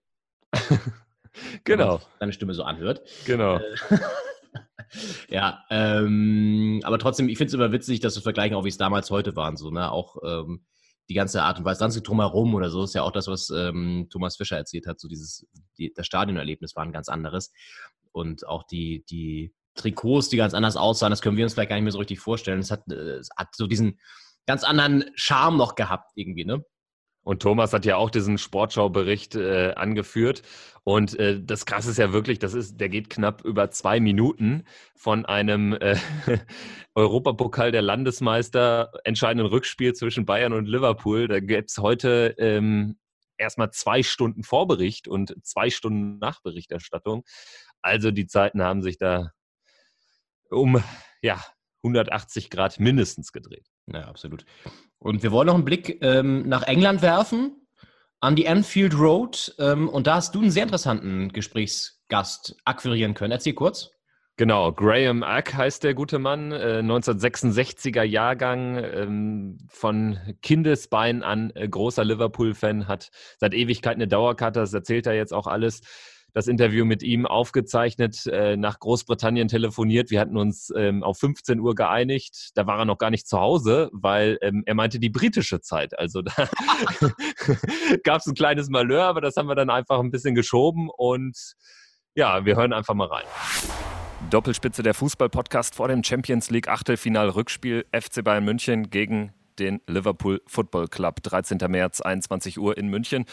[1.63, 1.97] genau.
[1.97, 3.01] Wenn Deine Stimme so anhört.
[3.25, 3.57] Genau.
[3.57, 3.97] Äh,
[5.29, 8.77] ja, ähm, aber trotzdem, ich finde es immer witzig, dass du vergleichen, auch wie es
[8.77, 10.63] damals heute waren, so, ne, auch ähm,
[11.09, 13.49] die ganze Art und Weise, das ganze Drumherum oder so, ist ja auch das, was
[13.49, 15.45] ähm, Thomas Fischer erzählt hat, so dieses,
[15.77, 17.51] die, das Stadionerlebnis war ein ganz anderes.
[18.11, 21.75] Und auch die, die Trikots, die ganz anders aussahen, das können wir uns vielleicht gar
[21.75, 22.59] nicht mehr so richtig vorstellen.
[22.59, 23.99] Es hat, äh, es hat so diesen
[24.45, 26.63] ganz anderen Charme noch gehabt, irgendwie, ne?
[27.23, 30.41] Und Thomas hat ja auch diesen Sportschaubericht äh, angeführt.
[30.83, 34.65] Und äh, das Krasse ist ja wirklich, das ist, der geht knapp über zwei Minuten
[34.95, 35.97] von einem äh,
[36.95, 41.29] Europapokal der Landesmeister entscheidenden Rückspiel zwischen Bayern und Liverpool.
[41.29, 42.97] Da gäbe es heute ähm,
[43.37, 47.23] erstmal zwei Stunden Vorbericht und zwei Stunden Nachberichterstattung.
[47.81, 49.31] Also die Zeiten haben sich da
[50.49, 50.83] um
[51.21, 51.41] ja,
[51.83, 53.67] 180 Grad mindestens gedreht.
[53.87, 54.45] Ja, absolut.
[55.03, 57.67] Und wir wollen noch einen Blick ähm, nach England werfen,
[58.21, 59.53] an die Anfield Road.
[59.59, 63.33] Ähm, und da hast du einen sehr interessanten Gesprächsgast akquirieren können.
[63.33, 63.91] Erzähl kurz.
[64.37, 71.67] Genau, Graham Ack heißt der gute Mann, äh, 1966er Jahrgang, ähm, von Kindesbein an äh,
[71.67, 75.81] großer Liverpool-Fan, hat seit Ewigkeit eine Dauerkarte, das erzählt er jetzt auch alles
[76.33, 80.09] das Interview mit ihm aufgezeichnet, äh, nach Großbritannien telefoniert.
[80.09, 82.51] Wir hatten uns ähm, auf 15 Uhr geeinigt.
[82.55, 85.97] Da war er noch gar nicht zu Hause, weil ähm, er meinte die britische Zeit.
[85.97, 86.33] Also da
[88.03, 91.37] gab es ein kleines Malheur, aber das haben wir dann einfach ein bisschen geschoben und
[92.15, 93.25] ja, wir hören einfach mal rein.
[94.29, 100.87] Doppelspitze der Fußball-Podcast vor dem Champions League Achtelfinal-Rückspiel FC Bayern München gegen den Liverpool Football
[100.87, 101.23] Club.
[101.23, 101.57] 13.
[101.69, 103.25] März, 21 Uhr in München.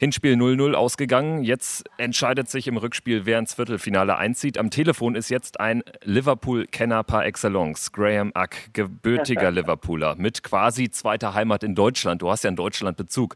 [0.00, 1.42] Hinspiel 0-0 ausgegangen.
[1.42, 4.56] Jetzt entscheidet sich im Rückspiel, wer ins Viertelfinale einzieht.
[4.56, 11.34] Am Telefon ist jetzt ein Liverpool-Kenner par excellence, Graham Ack, gebürtiger Liverpooler, mit quasi zweiter
[11.34, 12.22] Heimat in Deutschland.
[12.22, 13.34] Du hast ja einen Deutschland-Bezug.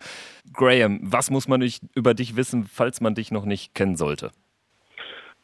[0.52, 4.30] Graham, was muss man über dich wissen, falls man dich noch nicht kennen sollte?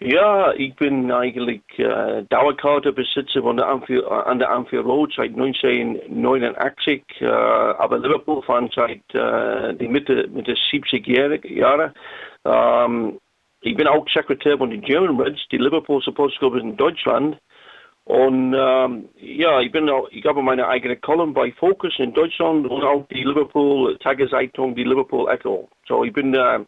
[0.00, 7.02] Ja, ich bin eigentlich äh, Dauerkartebesitzer von der Amphi an der Amphi Road seit 1989,
[7.20, 11.92] äh, aber Liverpool-Fan seit äh, die Mitte, Mitte 70 Jahre.
[12.44, 13.18] Ähm,
[13.60, 17.36] ich bin auch Sekretär von den German Reds, die Liverpool Support Club in Deutschland.
[18.04, 22.68] Und ähm, ja, ich bin auch, ich habe meine eigene Column bei Focus in Deutschland
[22.68, 25.68] und auch die Liverpool Tageszeitung, die Liverpool Echo.
[25.88, 26.60] So ich bin äh,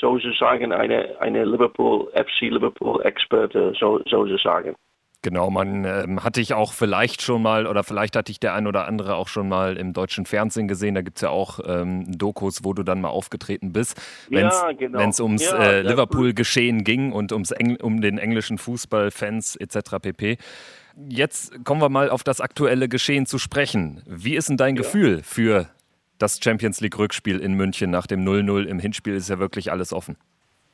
[0.00, 4.74] sozusagen eine, eine Liverpool, FC Liverpool-Experte, so, sozusagen.
[5.22, 8.68] Genau, man ähm, hatte ich auch vielleicht schon mal oder vielleicht hatte ich der ein
[8.68, 10.94] oder andere auch schon mal im deutschen Fernsehen gesehen.
[10.94, 14.62] Da gibt es ja auch ähm, Dokus, wo du dann mal aufgetreten bist, wenn es
[14.62, 15.00] ja, genau.
[15.20, 19.96] ums ja, äh, Liverpool-Geschehen ging und ums Engl um den englischen Fußballfans etc.
[20.00, 20.38] pp.
[21.08, 24.02] Jetzt kommen wir mal auf das aktuelle Geschehen zu sprechen.
[24.06, 24.82] Wie ist denn dein ja.
[24.82, 25.66] Gefühl für
[26.18, 29.92] das Champions League Rückspiel in München nach dem 0-0 im Hinspiel ist ja wirklich alles
[29.92, 30.16] offen.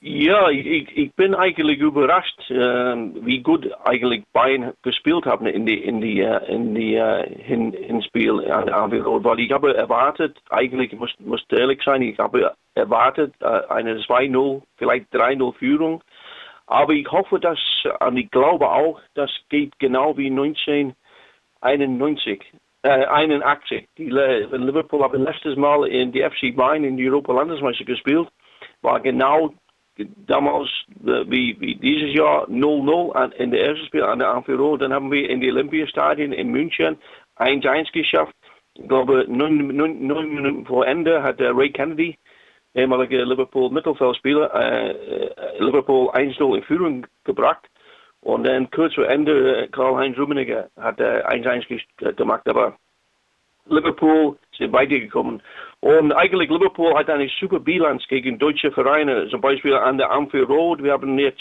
[0.05, 5.79] Ja, ich, ich bin eigentlich überrascht, äh, wie gut eigentlich Bayern gespielt haben in die
[5.79, 10.93] in die äh, in die uh, Hin Hinspiel an Anfield weil ich habe erwartet, eigentlich
[10.95, 16.03] muss muss ehrlich sein, ich habe erwartet uh, eine 2-0, vielleicht 3-0 Führung,
[16.67, 17.61] aber ich hoffe, dass
[18.01, 22.43] und ich glaube auch, das geht genau wie 1991
[22.83, 23.89] äh, 81.
[23.97, 28.29] Die, Liverpool haben letztes Mal in die FC Bayern in die Europa Landesmeister gespielt.
[28.83, 29.55] War genau
[30.27, 34.81] damals wie, wie dieses Jahr 0-0 in der ersten Spiel an der Road.
[34.81, 36.97] Dann haben wir in die Olympiastadion in München
[37.37, 38.35] 1-1 geschafft.
[38.75, 42.17] Ich glaube, neun, Minuten vor Ende hat Ray Kennedy,
[42.75, 44.95] ehemaliger Liverpool Mittelfeldspieler,
[45.59, 47.69] Liverpool 1-0 in Führung gebracht.
[48.23, 52.77] Und dann kurz vor Ende, äh, Karl-Heinz Rummenigge hat 1-1 äh, gemacht, aber
[53.67, 55.43] Liverpool sind weitergekommen.
[55.81, 60.39] Und eigentlich Liverpool hat eine super Bilanz gegen deutsche Vereine, zum Beispiel an der Amphi
[60.39, 60.83] Road.
[60.83, 61.41] Wir haben jetzt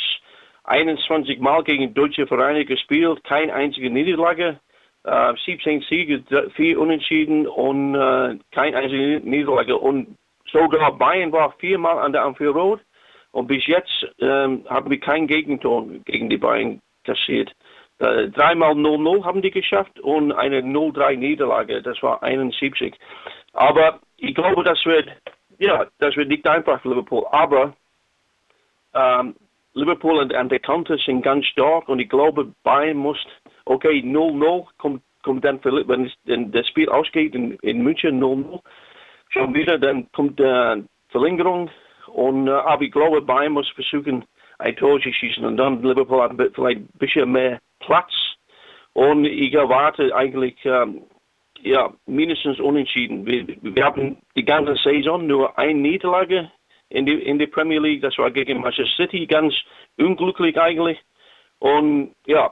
[0.64, 4.60] 21 Mal gegen deutsche Vereine gespielt, keine einzige Niederlage.
[5.04, 6.24] Äh, 17 Siege,
[6.56, 9.78] 4 Unentschieden und äh, keine einzige Niederlage.
[9.78, 10.16] Und
[10.52, 12.80] sogar Bayern war viermal an der Amphi Road.
[13.32, 17.52] Und bis jetzt ähm, haben wir kein Gegentor gegen die Bayern kassiert.
[18.00, 22.96] Äh, dreimal 0-0 haben die geschafft und eine 0-3 Niederlage, das war 71.
[23.54, 25.08] Aber ich glaube, das wird,
[25.60, 27.26] ja, das wird nicht einfach für Liverpool.
[27.32, 27.74] Aber
[28.94, 29.36] ähm,
[29.74, 33.18] Liverpool und, und der Kante sind ganz stark und ich glaube, Bayern muss,
[33.66, 38.60] okay, 0-0 kommt, kommt dann, für, wenn das Spiel ausgeht in, in München 0-0,
[39.30, 40.78] schon wieder, dann kommt äh,
[41.10, 41.70] Verlängerung
[42.14, 44.26] und, äh, aber ich glaube, Bayern muss versuchen,
[44.60, 45.44] ein Tor zu schießen.
[45.46, 48.12] Und dann Liverpool hat vielleicht ein bisschen mehr Platz.
[48.94, 51.04] Und ich erwarte eigentlich, ähm,
[51.62, 53.26] ja, mindestens unentschieden.
[53.26, 56.52] Wir, wir, haben die ganze Saison nur eine Niederlage
[56.90, 58.02] in der in die Premier League.
[58.02, 59.26] Das war gegen Manchester City.
[59.26, 59.54] Ganz
[59.98, 61.00] unglücklich eigentlich.
[61.60, 62.52] Und ja,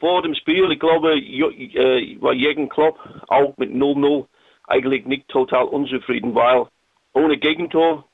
[0.00, 4.26] vor dem Spiel, ich glaube, äh, war Jürgen Klopp auch mit 0-0
[4.66, 6.66] eigentlich nicht total unzufrieden, weil
[7.12, 8.04] ohne Gegentor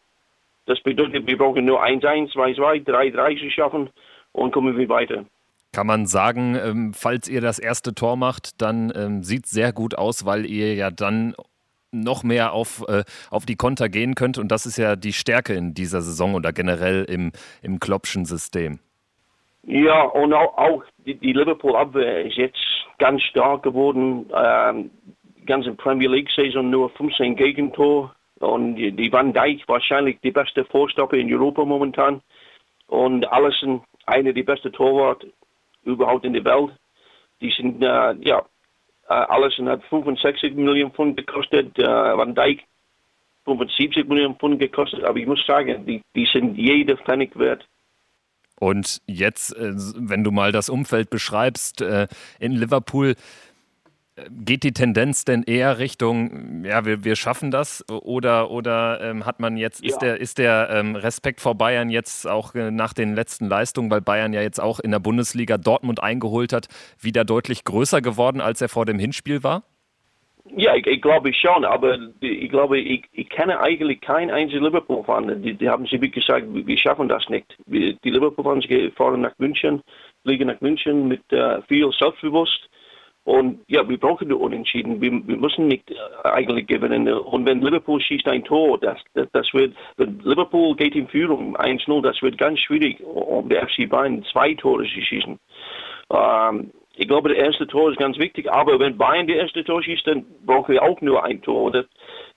[0.68, 3.90] das bedeutet, wir brauchen nur 1-1, 2-2, 3-3 zu schaffen
[4.32, 5.24] und kommen wir weiter.
[5.72, 9.72] Kann man sagen, ähm, falls ihr das erste Tor macht, dann ähm, sieht es sehr
[9.72, 11.34] gut aus, weil ihr ja dann
[11.90, 14.36] noch mehr auf, äh, auf die Konter gehen könnt.
[14.36, 18.78] Und das ist ja die Stärke in dieser Saison oder generell im, im Kloppschen System.
[19.62, 22.58] Ja, und auch, auch die, die Liverpool-Abwehr ist jetzt
[22.98, 24.30] ganz stark geworden.
[24.34, 24.90] Ähm,
[25.46, 31.32] ganze Premier League-Saison nur 15 Gegentore und die Van Dijk wahrscheinlich die beste Vorstopper in
[31.32, 32.22] Europa momentan.
[32.86, 35.26] Und Allison, eine der besten Torwart
[35.84, 36.70] überhaupt in der Welt.
[37.40, 38.44] Die sind, äh, ja,
[39.08, 42.64] äh, Allison hat 65 Millionen Pfund gekostet, äh, Van Dijk
[43.44, 45.04] 75 Millionen Pfund gekostet.
[45.04, 47.66] Aber ich muss sagen, die, die sind jede Pfennig wert.
[48.60, 52.08] Und jetzt, äh, wenn du mal das Umfeld beschreibst, äh,
[52.40, 53.14] in Liverpool,
[54.30, 59.40] Geht die Tendenz denn eher Richtung, ja, wir, wir schaffen das oder, oder ähm, hat
[59.40, 59.90] man jetzt, ja.
[59.90, 63.90] ist der, ist der ähm, Respekt vor Bayern jetzt auch äh, nach den letzten Leistungen,
[63.90, 66.68] weil Bayern ja jetzt auch in der Bundesliga Dortmund eingeholt hat,
[67.00, 69.62] wieder deutlich größer geworden, als er vor dem Hinspiel war?
[70.56, 75.42] Ja, ich, ich, glaube schon, aber ich glaube, ich, ich kenne eigentlich keinen einzigen Liverpool-Fan.
[75.42, 77.56] Die, die, haben sie wie gesagt, wir schaffen das nicht.
[77.66, 79.82] Die Liverpool-Fans fahren nach München,
[80.22, 82.68] fliegen nach München mit uh, viel Selbstbewusst.
[83.28, 85.02] Und ja, wir brauchen nur Unentschieden.
[85.02, 87.12] Wir, wir, müssen nicht äh, eigentlich gewinnen.
[87.12, 91.54] Und wenn Liverpool schießt ein Tor, das, das, das wird, wenn Liverpool geht in Führung
[91.54, 95.38] 1-0, das wird ganz schwierig, um der FC Bayern zwei Tore zu schießen.
[96.10, 99.82] Ähm, ich glaube, der erste Tor ist ganz wichtig, aber wenn Bayern der erste Tor
[99.82, 101.70] schießt, dann brauchen wir auch nur ein Tor.
[101.70, 101.84] Das,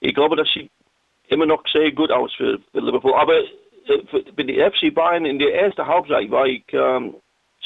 [0.01, 0.69] ich glaube, das sieht
[1.29, 3.13] immer noch sehr gut aus für, für Liverpool.
[3.13, 3.45] Aber äh,
[4.09, 7.15] für, für die FC Bayern in der ersten Halbzeit war ich ähm,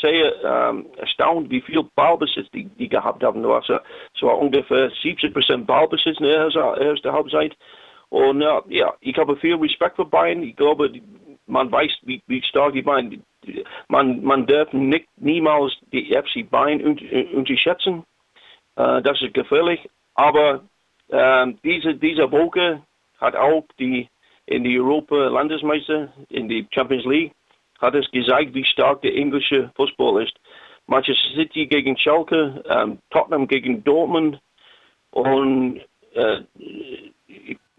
[0.05, 3.43] sehr ähm, erstaunt, wie viel Ballbesitz die, die gehabt haben.
[3.43, 3.81] Es war,
[4.13, 7.55] so ungefähr 70 Prozent Ballbesitz in der ersten Halbzeit.
[8.09, 10.43] Und äh, ja, ich habe viel Respekt für Bayern.
[10.43, 10.91] Ich glaube,
[11.47, 13.21] man weiß, wie, wie stark die Bayern
[13.87, 16.81] man, man darf nicht, niemals die FC Bayern
[17.33, 18.03] unterschätzen.
[18.75, 19.79] Äh, das ist gefährlich.
[20.15, 20.63] Aber
[21.09, 22.81] äh, diese, diese Woche
[23.19, 24.09] hat auch die
[24.47, 27.31] in die Europa Landesmeister, in die Champions League,
[27.79, 30.37] hat es gezeigt, wie stark der englische Fußball ist.
[30.87, 34.39] Manchester City gegen Schalke, ähm, Tottenham gegen Dortmund
[35.11, 35.81] und
[36.13, 36.41] äh,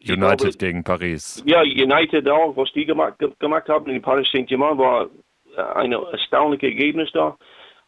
[0.00, 1.42] United glaube, gegen Paris.
[1.46, 5.08] Ja, United auch, was die gemacht, gemacht haben in Paris Saint-Germain war
[5.74, 7.36] ein erstaunliches Ergebnis da.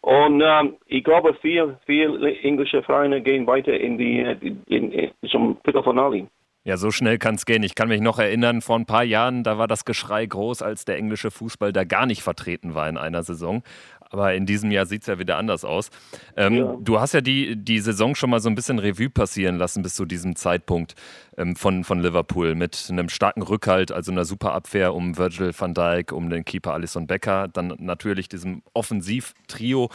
[0.00, 5.10] Und ähm, ich glaube, vier, vier englische Vereine gehen weiter in die in, in, in,
[5.28, 6.28] zum Viertelfinale.
[6.64, 7.62] Ja, so schnell kann es gehen.
[7.62, 10.84] Ich kann mich noch erinnern, vor ein paar Jahren, da war das Geschrei groß, als
[10.84, 13.62] der englische Fußball da gar nicht vertreten war in einer Saison.
[14.10, 15.90] Aber in diesem Jahr sieht es ja wieder anders aus.
[16.36, 16.76] Ähm, ja.
[16.80, 19.94] Du hast ja die, die Saison schon mal so ein bisschen Revue passieren lassen bis
[19.94, 20.94] zu diesem Zeitpunkt
[21.36, 25.74] ähm, von, von Liverpool mit einem starken Rückhalt, also einer super Abwehr um Virgil van
[25.74, 29.90] Dijk, um den Keeper Alisson Becker, dann natürlich diesem Offensivtrio.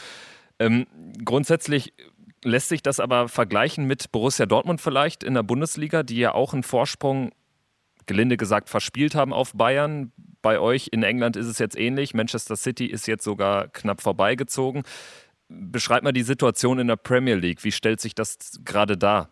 [0.60, 0.86] Ähm,
[1.26, 1.94] grundsätzlich
[2.44, 6.54] lässt sich das aber vergleichen mit Borussia Dortmund vielleicht in der Bundesliga, die ja auch
[6.54, 7.32] einen Vorsprung
[8.06, 10.12] gelinde gesagt verspielt haben auf Bayern.
[10.42, 12.14] Bei euch in England ist es jetzt ähnlich.
[12.14, 14.84] Manchester City ist jetzt sogar knapp vorbeigezogen.
[15.48, 17.64] Beschreib mal die Situation in der Premier League.
[17.64, 19.30] Wie stellt sich das gerade dar?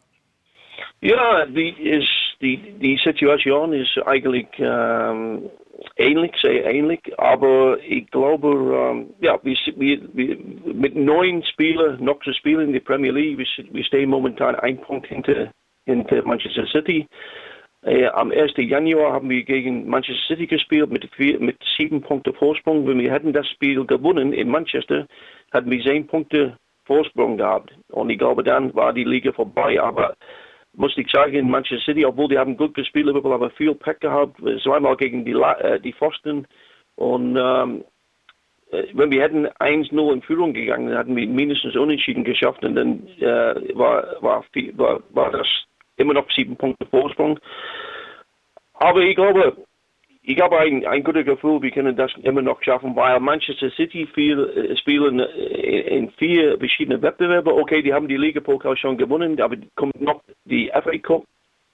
[1.02, 2.10] Ja, die, ist,
[2.41, 5.50] die, die Situation ist eigentlich ähm,
[5.98, 9.56] ähnlich, sehr ähnlich, aber ich glaube, ähm, ja, wir,
[10.13, 10.38] wir,
[10.74, 14.80] mit neun Spielern noch zu spielen in der Premier League, wir, wir stehen momentan ein
[14.80, 15.52] Punkt hinter,
[15.86, 17.08] hinter Manchester City.
[17.84, 18.54] Äh, am 1.
[18.58, 22.88] Januar haben wir gegen Manchester City gespielt mit, vier, mit sieben Punkten Vorsprung.
[22.88, 25.08] Wenn wir hätten das Spiel gewonnen in Manchester,
[25.52, 27.74] hätten wir zehn Punkte Vorsprung gehabt.
[27.89, 29.82] Und ich glaube, dann war die Liga vorbei.
[29.82, 30.13] Aber
[30.73, 33.99] muss ich sagen, in Manchester City, obwohl die haben gut gespielt, Liverpool haben viel Pech
[33.99, 36.47] gehabt, zweimal gegen die, äh, die Pfosten.
[36.95, 37.84] Und ähm,
[38.71, 42.75] äh, wenn wir hätten 1-0 in Führung gegangen, dann hätten wir mindestens unentschieden geschafft und
[42.75, 45.47] dann äh, war, war, war, war das
[45.97, 47.39] immer noch sieben Punkte Vorsprung.
[48.73, 49.57] Aber ich glaube,
[50.23, 54.07] ich habe ein, ein gutes Gefühl, wir können das immer noch schaffen, weil Manchester City
[54.13, 57.53] viel, äh, spielen äh, in vier verschiedenen Wettbewerben.
[57.53, 61.23] Okay, die haben die Liga-Pokal schon gewonnen, aber kommt noch die FA Cup,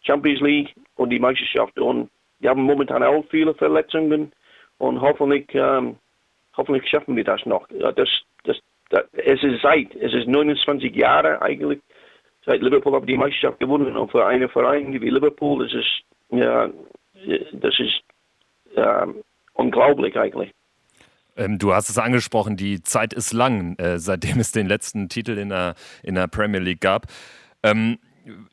[0.01, 1.77] Champions League und die Meisterschaft.
[1.77, 4.31] Und die haben momentan auch viele Verletzungen
[4.77, 5.97] und hoffentlich, ähm,
[6.55, 7.67] hoffentlich schaffen wir das noch.
[7.67, 8.09] Das,
[8.45, 8.57] das,
[8.89, 11.79] das, es ist seit, es ist 29 Jahre eigentlich
[12.45, 16.69] seit Liverpool die Meisterschaft gewonnen und für einen Verein wie Liverpool das ist ja
[17.51, 18.03] das ist
[18.75, 19.07] ja,
[19.53, 20.51] unglaublich eigentlich.
[21.35, 25.37] Ähm, du hast es angesprochen, die Zeit ist lang, äh, seitdem es den letzten Titel
[25.37, 27.07] in der, in der Premier League gab.
[27.63, 27.99] Ähm,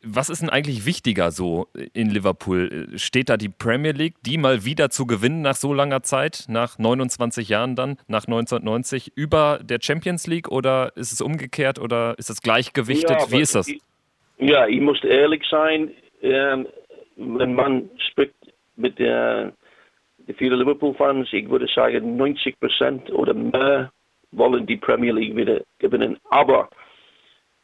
[0.02, 2.90] was ist denn eigentlich wichtiger so in Liverpool?
[2.96, 6.78] Steht da die Premier League, die mal wieder zu gewinnen nach so langer Zeit, nach
[6.78, 12.30] 29 Jahren dann, nach 1990, über der Champions League oder ist es umgekehrt oder ist
[12.30, 13.18] es gleichgewichtet?
[13.20, 13.68] Ja, Wie ist das?
[13.68, 13.80] Ich,
[14.38, 15.90] ja, ich muss ehrlich sein,
[16.22, 16.68] ähm,
[17.16, 18.34] wenn man spricht
[18.76, 19.52] mit der,
[20.26, 23.90] der vielen Liverpool-Fans, ich würde sagen 90 Prozent oder mehr
[24.32, 26.18] wollen die Premier League wieder gewinnen.
[26.30, 26.68] Aber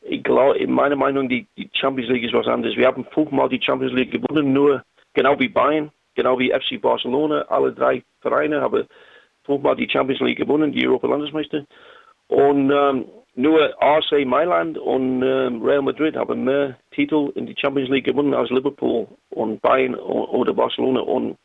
[0.02, 2.76] ich glaube, in meiner Meinung, die, die Champions League ist was anderes.
[2.76, 4.82] Wir haben fünfmal die Champions League gewonnen, nur
[5.14, 7.42] genau wie Bayern, genau wie FC Barcelona.
[7.48, 8.86] Alle drei Vereine haben
[9.44, 11.64] fünfmal die Champions League gewonnen, die Europa-Landesmeister.
[12.28, 17.90] Und ähm, nur AC Mailand und ähm, Real Madrid haben mehr Titel in die Champions
[17.90, 21.00] League gewonnen als Liverpool und Bayern oder Barcelona.
[21.00, 21.36] Und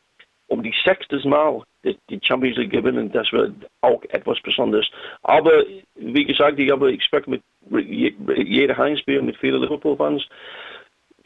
[0.48, 4.86] um die sechstes Mal die Champions League gewinnen, das wird auch etwas Besonderes.
[5.22, 10.22] Aber wie gesagt, ich habe Respekt mit jeder Heimspiel, mit vielen Liverpool-Fans.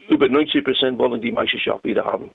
[0.07, 2.31] Über 90 Prozent wollen die Meisterschaft wieder haben.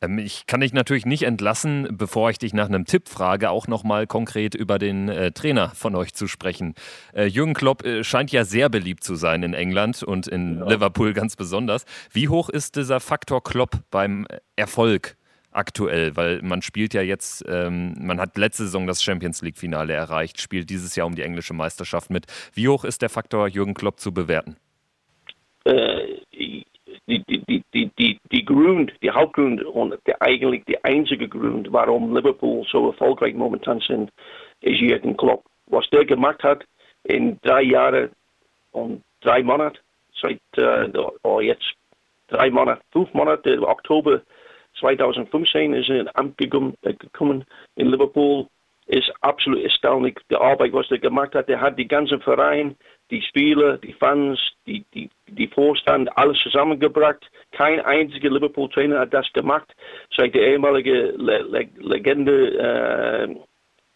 [0.00, 3.66] Ähm, ich kann dich natürlich nicht entlassen, bevor ich dich nach einem Tipp frage, auch
[3.66, 6.74] nochmal konkret über den äh, Trainer von euch zu sprechen.
[7.12, 10.68] Äh, Jürgen Klopp äh, scheint ja sehr beliebt zu sein in England und in ja.
[10.68, 11.84] Liverpool ganz besonders.
[12.12, 14.26] Wie hoch ist dieser Faktor Klopp beim
[14.56, 15.16] Erfolg
[15.52, 16.16] aktuell?
[16.16, 20.70] Weil man spielt ja jetzt, ähm, man hat letzte Saison das Champions League-Finale erreicht, spielt
[20.70, 22.26] dieses Jahr um die englische Meisterschaft mit.
[22.54, 24.56] Wie hoch ist der Faktor Jürgen Klopp zu bewerten?
[25.64, 26.64] Äh, die,
[27.06, 32.66] die, die, die, die Grund, die Hauptgrund und der, eigentlich der einzige Grund, warum Liverpool
[32.70, 34.10] so erfolgreich momentan sind,
[34.60, 35.44] ist Jürgen Klopp.
[35.66, 36.64] Was der gemacht hat
[37.04, 38.10] in drei Jahren
[38.72, 39.78] und drei Monaten,
[40.20, 40.90] seit äh,
[41.22, 41.74] oh, jetzt
[42.28, 44.22] drei Monate, fünf Monate, Oktober
[44.80, 47.44] 2015 ist er in Amt gekommen
[47.76, 48.46] in Liverpool,
[48.86, 51.48] ist absolut erstaunlich, die Arbeit, was er gemacht hat.
[51.48, 52.74] Er hat die ganzen Verein,
[53.10, 57.30] die Spieler, die Fans, die, die, die Vorstand, alles zusammengebracht.
[57.52, 59.74] Kein einziger Liverpool-Trainer hat das gemacht.
[60.16, 63.36] Seit der ehemalige Le Le Legende äh,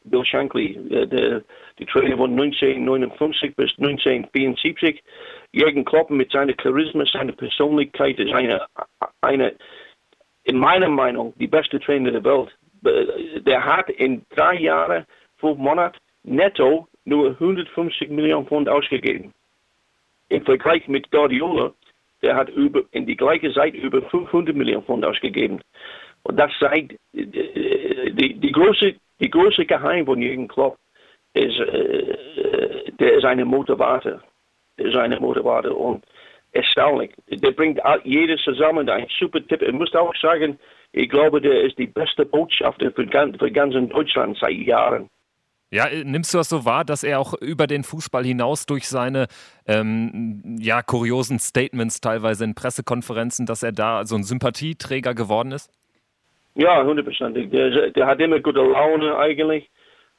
[0.04, 1.42] Bill Shankly, der,
[1.78, 5.02] die Trainer von 1959 bis 1974.
[5.52, 8.66] Jürgen Klopp mit seiner Charisma, seiner Persönlichkeit ist eine,
[9.20, 9.54] eine,
[10.44, 12.56] in meiner Meinung, die beste Trainer der Welt.
[13.46, 15.06] Der hat in drei Jahren,
[15.38, 19.32] fünf Monaten netto nur 150 Millionen Pfund ausgegeben.
[20.28, 21.72] Im Vergleich mit Guardiola,
[22.22, 25.60] der hat über, in die gleiche Zeit über 500 Millionen Pfund ausgegeben.
[26.22, 30.78] Und das zeigt, die, die, große, die große Geheim von Jürgen Klopp
[31.34, 34.22] ist, äh, der ist eine Motivator.
[34.78, 36.04] Der ist eine Motivator und
[36.52, 37.12] erstaunlich.
[37.28, 39.62] Der bringt jedes zusammen, ein super Tipp.
[39.62, 40.58] Ich muss auch sagen,
[40.92, 45.08] ich glaube, der ist die beste Botschafter für, für ganz Deutschland seit Jahren.
[45.72, 48.86] Ja, äh, nimmst du das so wahr, dass er auch über den Fußball hinaus durch
[48.86, 49.26] seine
[49.66, 55.70] ähm, ja, kuriosen Statements teilweise in Pressekonferenzen, dass er da so ein Sympathieträger geworden ist?
[56.54, 57.50] Ja, hundertprozentig.
[57.50, 59.70] Der, der, hat immer gute Laune eigentlich.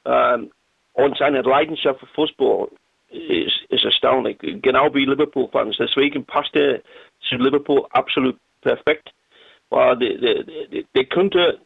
[0.04, 0.50] Ähm,
[0.94, 2.68] und seine Leidenschaft für Fußball
[3.14, 4.38] ist, ist erstaunlich.
[4.40, 5.76] Genau wie Liverpool-Fans.
[5.78, 6.80] Deswegen passt er
[7.28, 9.10] zu Liverpool absolut perfekt.
[9.70, 11.58] Weil der, der, der, der könnte,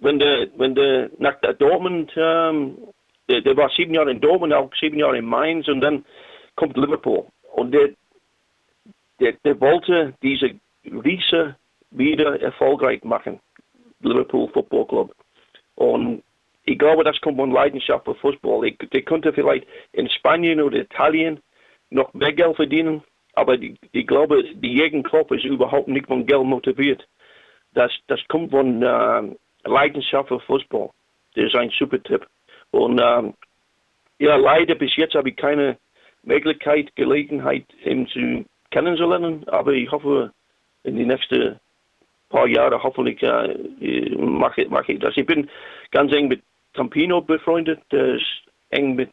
[0.00, 2.76] wenn der, wenn der nach der Dortmund ähm,
[3.28, 6.04] der, der war sieben Jahre in Dortmund, auch sieben Jahre in Mainz und dann
[6.54, 7.26] kommt Liverpool.
[7.54, 7.90] Und der,
[9.20, 11.56] der, der wollte diese Riese
[11.90, 13.40] wieder erfolgreich machen,
[14.00, 15.14] Liverpool Football Club.
[15.76, 16.22] Und
[16.66, 18.66] ich glaube, das kommt von Leidenschaft für Fußball.
[18.66, 21.40] Ich, der könnte vielleicht in Spanien oder Italien
[21.90, 23.02] noch mehr Geld verdienen,
[23.34, 27.06] aber ich, ich glaube, die Jürgen ist überhaupt nicht von Geld motiviert.
[27.72, 29.22] Das, das kommt von äh,
[29.64, 30.90] Leidenschaft für Fußball.
[31.34, 32.26] Das ist ein super Tipp.
[32.72, 33.34] Und ähm,
[34.18, 35.78] ja, leider bis jetzt habe ich keine
[36.24, 40.32] Möglichkeit, Gelegenheit, ihn zu kennenzulernen, aber ich hoffe,
[40.82, 41.60] in den nächsten
[42.28, 45.16] paar Jahren hoffentlich äh, mache, mache ich das.
[45.16, 45.48] Ich bin
[45.92, 46.42] ganz eng mit
[46.76, 49.10] Campino befreundet, der ist eng mit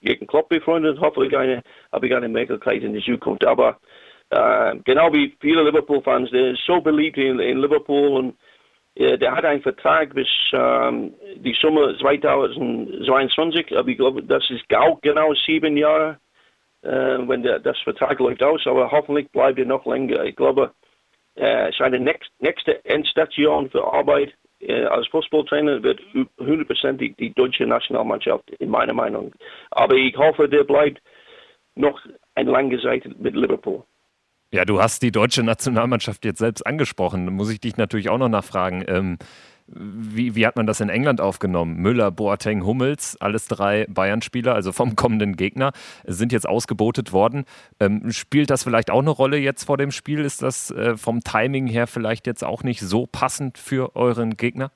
[0.00, 3.46] Jürgen Klopp befreundet, hoffentlich eine, habe ich eine Möglichkeit in der Zukunft.
[3.46, 3.78] Aber
[4.30, 8.36] äh, genau wie viele Liverpool-Fans, der ist so beliebt in, in Liverpool und
[8.96, 15.00] der hat einen Vertrag bis ähm, die Sommer 2022, aber ich glaube, das ist auch
[15.00, 16.18] genau sieben Jahre,
[16.82, 20.24] äh, wenn der, das Vertrag läuft aus, aber hoffentlich bleibt er noch länger.
[20.24, 20.70] Ich glaube,
[21.34, 26.00] äh, seine nächst, nächste Endstation für Arbeit äh, als Fußballtrainer wird
[26.38, 29.32] hundertprozentig die deutsche Nationalmannschaft, in meiner Meinung.
[29.70, 31.00] Aber ich hoffe, der bleibt
[31.74, 32.00] noch
[32.34, 33.82] eine lange Zeit mit Liverpool.
[34.52, 37.26] Ja, du hast die deutsche Nationalmannschaft jetzt selbst angesprochen.
[37.26, 38.84] Da muss ich dich natürlich auch noch nachfragen.
[38.86, 39.18] Ähm,
[39.66, 41.76] wie, wie, hat man das in England aufgenommen?
[41.76, 45.72] Müller, Boateng, Hummels, alles drei Bayern-Spieler, also vom kommenden Gegner,
[46.04, 47.44] sind jetzt ausgebotet worden.
[47.80, 50.20] Ähm, spielt das vielleicht auch eine Rolle jetzt vor dem Spiel?
[50.20, 54.70] Ist das äh, vom Timing her vielleicht jetzt auch nicht so passend für euren Gegner?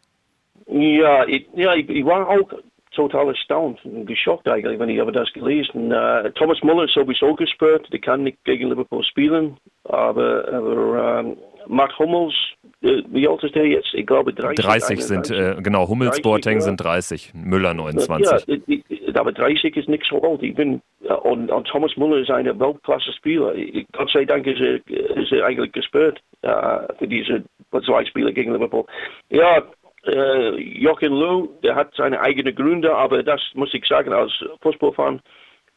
[0.67, 2.51] Ja, ich, ja, ich, ich war auch
[2.99, 5.93] total erstaunt und geschockt eigentlich, wenn ich habe das gelesen.
[5.93, 11.37] Uh, Thomas Muller ist sowieso gesperrt, der kann nicht gegen Liverpool spielen, aber, aber um,
[11.69, 12.35] Matt Hummels,
[12.83, 13.95] uh, wie alt ist der jetzt?
[13.95, 14.65] Ich glaube 30.
[14.65, 16.61] 30 sind, äh, genau, Hummels, 30, Boateng ja.
[16.61, 18.59] sind 30, Müller 29.
[18.67, 20.43] Ja, aber 30 ist nicht so alt.
[20.43, 20.83] Ich bin,
[21.23, 23.55] und, und Thomas Muller ist ein Weltklasse-Spieler.
[23.93, 24.77] Gott sei Dank ist er,
[25.17, 27.43] ist er eigentlich gesperrt für diese
[27.85, 28.85] zwei Spiele gegen Liverpool.
[29.31, 29.63] Ja,
[30.07, 34.33] äh, Jochen Löw, der hat seine eigenen Gründe, aber das muss ich sagen, als
[34.63, 35.21] Fußballfan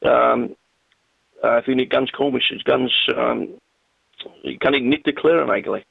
[0.01, 0.55] ähm,
[1.41, 3.57] äh, finde ich ganz komisch, ganz, ähm,
[4.59, 5.83] kann ich nicht erklären eigentlich.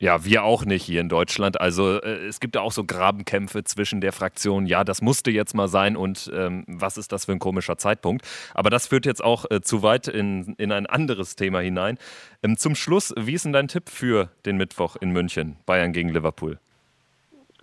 [0.00, 1.60] Ja, wir auch nicht hier in Deutschland.
[1.60, 5.54] Also äh, es gibt ja auch so Grabenkämpfe zwischen der Fraktion, ja, das musste jetzt
[5.54, 8.26] mal sein und ähm, was ist das für ein komischer Zeitpunkt.
[8.54, 11.98] Aber das führt jetzt auch äh, zu weit in, in ein anderes Thema hinein.
[12.42, 16.08] Ähm, zum Schluss, wie ist denn dein Tipp für den Mittwoch in München, Bayern gegen
[16.08, 16.58] Liverpool?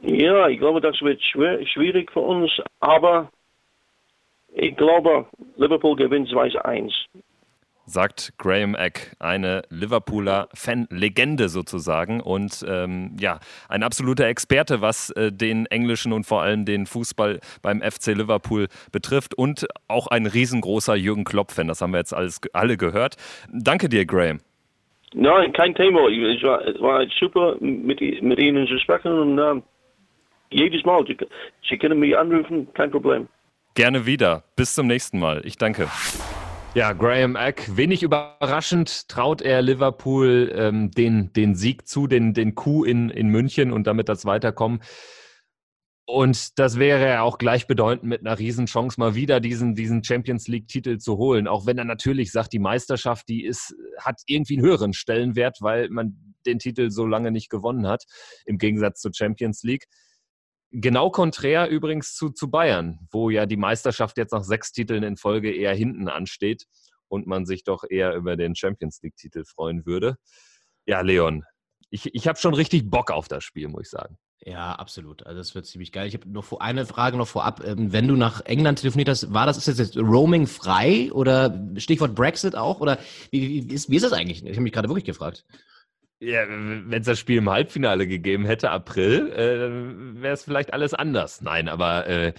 [0.01, 3.29] Ja, ich glaube, das wird schwer, schwierig für uns, aber
[4.53, 5.27] ich glaube,
[5.57, 6.91] Liverpool gewinnt 2-1
[7.91, 13.39] sagt Graham Eck, eine Liverpooler Fan-Legende sozusagen und ähm, ja,
[13.69, 18.67] ein absoluter Experte, was äh, den englischen und vor allem den Fußball beim FC Liverpool
[18.91, 21.67] betrifft und auch ein riesengroßer Jürgen Klopp-Fan.
[21.67, 23.15] Das haben wir jetzt alles, alle gehört.
[23.51, 24.39] Danke dir, Graham.
[25.13, 26.07] Nein, kein Thema.
[26.07, 29.61] Es war, es war super, mit, mit Ihnen zu sprechen und uh,
[30.51, 31.17] jedes Mal, Sie,
[31.67, 33.27] Sie können mich anrufen, kein Problem.
[33.73, 34.43] Gerne wieder.
[34.55, 35.41] Bis zum nächsten Mal.
[35.45, 35.87] Ich danke.
[36.73, 42.55] Ja, Graham Eck, wenig überraschend traut er Liverpool ähm, den, den Sieg zu, den, den
[42.55, 44.81] Coup in, in München und damit das Weiterkommen.
[46.05, 50.97] Und das wäre ja auch gleichbedeutend mit einer Riesenchance, mal wieder diesen, diesen Champions League-Titel
[50.97, 51.47] zu holen.
[51.47, 55.89] Auch wenn er natürlich sagt, die Meisterschaft, die ist, hat irgendwie einen höheren Stellenwert, weil
[55.89, 58.03] man den Titel so lange nicht gewonnen hat,
[58.45, 59.85] im Gegensatz zur Champions League.
[60.71, 65.17] Genau konträr übrigens zu, zu Bayern, wo ja die Meisterschaft jetzt nach sechs Titeln in
[65.17, 66.65] Folge eher hinten ansteht
[67.09, 70.15] und man sich doch eher über den Champions League-Titel freuen würde.
[70.85, 71.43] Ja, Leon,
[71.89, 74.17] ich, ich habe schon richtig Bock auf das Spiel, muss ich sagen.
[74.43, 75.23] Ja, absolut.
[75.27, 76.07] Also das wird ziemlich geil.
[76.07, 77.63] Ich habe noch eine Frage noch vorab.
[77.63, 82.15] Ähm, wenn du nach England telefoniert hast, war das ist jetzt Roaming frei oder Stichwort
[82.15, 82.79] Brexit auch?
[82.79, 82.97] Oder
[83.29, 84.43] wie, wie, ist, wie ist das eigentlich?
[84.43, 85.45] Ich habe mich gerade wirklich gefragt.
[86.21, 90.93] Ja, wenn es das Spiel im Halbfinale gegeben hätte, April, äh, wäre es vielleicht alles
[90.93, 91.41] anders.
[91.41, 92.33] Nein, aber äh,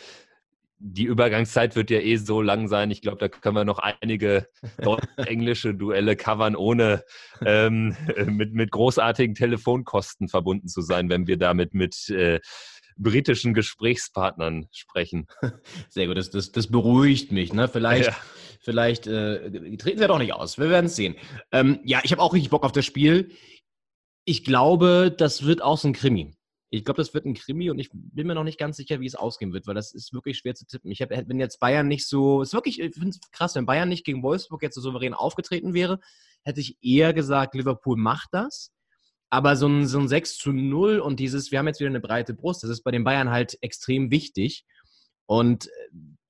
[0.78, 2.92] die Übergangszeit wird ja eh so lang sein.
[2.92, 4.46] Ich glaube, da können wir noch einige
[5.16, 7.02] englische Duelle covern, ohne
[7.44, 12.38] ähm, mit, mit großartigen Telefonkosten verbunden zu sein, wenn wir damit mit äh,
[12.96, 15.26] britischen Gesprächspartnern sprechen.
[15.88, 17.52] Sehr gut, das, das, das beruhigt mich.
[17.52, 17.66] Ne?
[17.66, 18.16] Vielleicht, ja.
[18.60, 20.56] vielleicht äh, treten wir doch nicht aus.
[20.56, 21.16] Wir werden es sehen.
[21.50, 23.30] Ähm, ja, ich habe auch richtig Bock auf das Spiel.
[24.24, 26.34] Ich glaube, das wird auch so ein Krimi.
[26.70, 29.06] Ich glaube, das wird ein Krimi und ich bin mir noch nicht ganz sicher, wie
[29.06, 30.90] es ausgehen wird, weil das ist wirklich schwer zu tippen.
[30.90, 33.90] Ich hab, wenn jetzt Bayern nicht so, ist wirklich, ich finde es krass, wenn Bayern
[33.90, 36.00] nicht gegen Wolfsburg jetzt so souverän aufgetreten wäre,
[36.44, 38.72] hätte ich eher gesagt, Liverpool macht das.
[39.28, 42.00] Aber so ein, so ein 6 zu 0 und dieses, wir haben jetzt wieder eine
[42.00, 44.64] breite Brust, das ist bei den Bayern halt extrem wichtig.
[45.26, 45.68] Und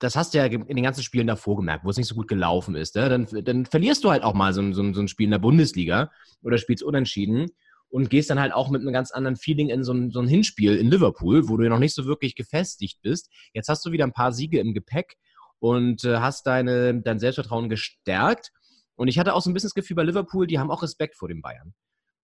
[0.01, 2.27] das hast du ja in den ganzen Spielen davor gemerkt, wo es nicht so gut
[2.27, 2.97] gelaufen ist.
[2.97, 3.09] Ne?
[3.09, 6.11] Dann, dann verlierst du halt auch mal so, so, so ein Spiel in der Bundesliga
[6.43, 7.53] oder spielst unentschieden
[7.93, 10.27] und gehst dann halt auch mit einem ganz anderen Feeling in so ein, so ein
[10.27, 13.29] Hinspiel in Liverpool, wo du noch nicht so wirklich gefestigt bist.
[13.53, 15.19] Jetzt hast du wieder ein paar Siege im Gepäck
[15.59, 18.51] und äh, hast deine, dein Selbstvertrauen gestärkt.
[18.95, 21.17] Und ich hatte auch so ein bisschen das Gefühl bei Liverpool, die haben auch Respekt
[21.17, 21.75] vor den Bayern.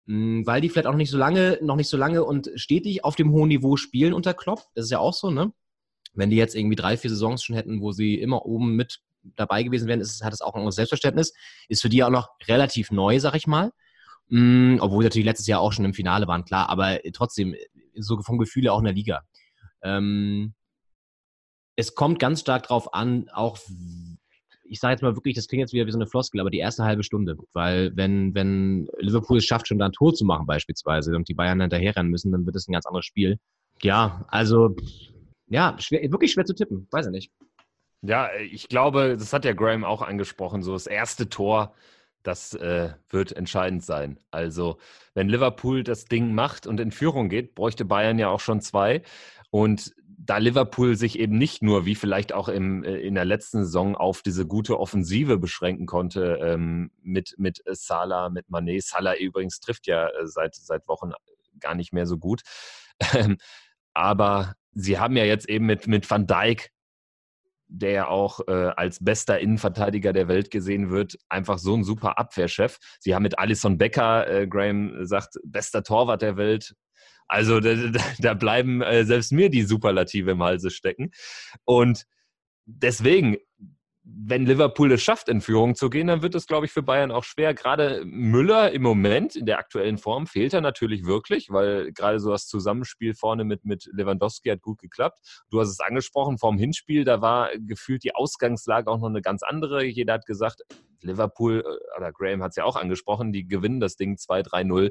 [0.07, 3.15] Mhm, weil die vielleicht auch nicht so lange, noch nicht so lange und stetig auf
[3.15, 4.63] dem hohen Niveau spielen unter Klopp.
[4.75, 5.53] Das ist ja auch so, ne?
[6.15, 9.01] Wenn die jetzt irgendwie drei, vier Saisons schon hätten, wo sie immer oben mit
[9.37, 11.35] dabei gewesen wären, ist, hat es auch ein Selbstverständnis.
[11.69, 13.71] Ist für die auch noch relativ neu, sag ich mal.
[14.29, 17.55] Mm, obwohl natürlich letztes Jahr auch schon im Finale waren, klar, aber trotzdem,
[17.95, 19.23] so vom Gefühl auch in der Liga.
[19.83, 20.55] Ähm,
[21.77, 23.59] es kommt ganz stark drauf an, auch,
[24.65, 26.59] ich sage jetzt mal wirklich, das klingt jetzt wieder wie so eine Floskel, aber die
[26.59, 27.37] erste halbe Stunde.
[27.53, 31.35] Weil wenn, wenn Liverpool es schafft, schon da ein Tor zu machen beispielsweise und die
[31.35, 33.39] Bayern hinterherrennen müssen, dann wird es ein ganz anderes Spiel.
[33.83, 34.75] Ja, also,
[35.47, 37.33] ja, schwer, wirklich schwer zu tippen, weiß ich nicht.
[38.03, 41.75] Ja, ich glaube, das hat ja Graham auch angesprochen, so das erste Tor
[42.29, 44.19] das äh, wird entscheidend sein.
[44.31, 44.77] Also,
[45.15, 49.03] wenn Liverpool das Ding macht und in Führung geht, bräuchte Bayern ja auch schon zwei.
[49.51, 53.65] Und da Liverpool sich eben nicht nur, wie vielleicht auch im, äh, in der letzten
[53.65, 58.85] Saison, auf diese gute Offensive beschränken konnte, ähm, mit, mit Salah, mit Manet.
[58.85, 61.13] Salah übrigens trifft ja äh, seit, seit Wochen
[61.61, 62.43] gar nicht mehr so gut.
[63.15, 63.39] Ähm,
[63.95, 66.71] aber sie haben ja jetzt eben mit, mit Van Dijk
[67.69, 72.19] der ja auch äh, als bester Innenverteidiger der Welt gesehen wird, einfach so ein super
[72.19, 72.79] Abwehrchef.
[72.99, 76.75] Sie haben mit Alison Becker, äh, Graham sagt, bester Torwart der Welt.
[77.27, 77.75] Also da,
[78.19, 81.11] da bleiben äh, selbst mir die Superlative im Halse stecken.
[81.65, 82.05] Und
[82.65, 83.37] deswegen,
[84.11, 87.11] wenn Liverpool es schafft, in Führung zu gehen, dann wird es, glaube ich, für Bayern
[87.11, 87.53] auch schwer.
[87.53, 92.31] Gerade Müller im Moment in der aktuellen Form fehlt er natürlich wirklich, weil gerade so
[92.31, 95.19] das Zusammenspiel vorne mit, mit Lewandowski hat gut geklappt.
[95.51, 99.43] Du hast es angesprochen, vorm Hinspiel, da war gefühlt die Ausgangslage auch noch eine ganz
[99.43, 99.85] andere.
[99.85, 100.63] Jeder hat gesagt,
[101.03, 104.91] Liverpool, äh, oder Graham hat es ja auch angesprochen, die gewinnen das Ding 2-3-0.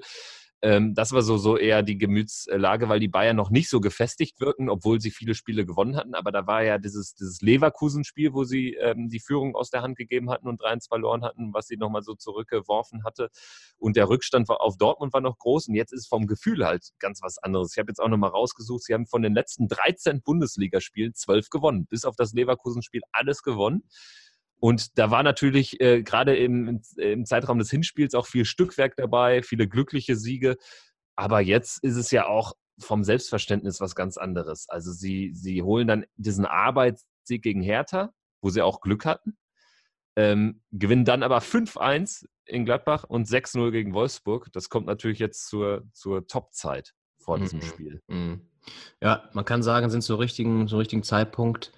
[0.63, 4.39] Ähm, das war so, so eher die Gemütslage, weil die Bayern noch nicht so gefestigt
[4.39, 6.15] wirken, obwohl sie viele Spiele gewonnen hatten.
[6.15, 9.97] Aber da war ja dieses, dieses Leverkusen-Spiel, wo sie ähm, die Führung aus der Hand
[9.97, 13.29] gegeben hatten und 3-1 verloren hatten, was sie nochmal so zurückgeworfen hatte.
[13.77, 15.67] Und der Rückstand auf Dortmund war noch groß.
[15.67, 17.73] Und jetzt ist vom Gefühl halt ganz was anderes.
[17.73, 21.85] Ich habe jetzt auch nochmal rausgesucht, sie haben von den letzten 13 Bundesligaspielen 12 gewonnen.
[21.85, 23.83] Bis auf das Leverkusen-Spiel alles gewonnen.
[24.59, 29.43] Und da war natürlich äh, gerade im, im Zeitraum des Hinspiels auch viel Stückwerk dabei,
[29.43, 30.57] viele glückliche Siege.
[31.15, 34.67] Aber jetzt ist es ja auch vom Selbstverständnis was ganz anderes.
[34.69, 39.37] Also sie, sie holen dann diesen Arbeitssieg gegen Hertha, wo sie auch Glück hatten,
[40.15, 44.49] ähm, gewinnen dann aber 5-1 in Gladbach und 6-0 gegen Wolfsburg.
[44.53, 47.63] Das kommt natürlich jetzt zur, zur Top-Zeit vor diesem mhm.
[47.63, 48.01] Spiel.
[48.07, 48.41] Mhm.
[49.01, 51.71] Ja, man kann sagen, sind zur richtigen, zum richtigen Zeitpunkt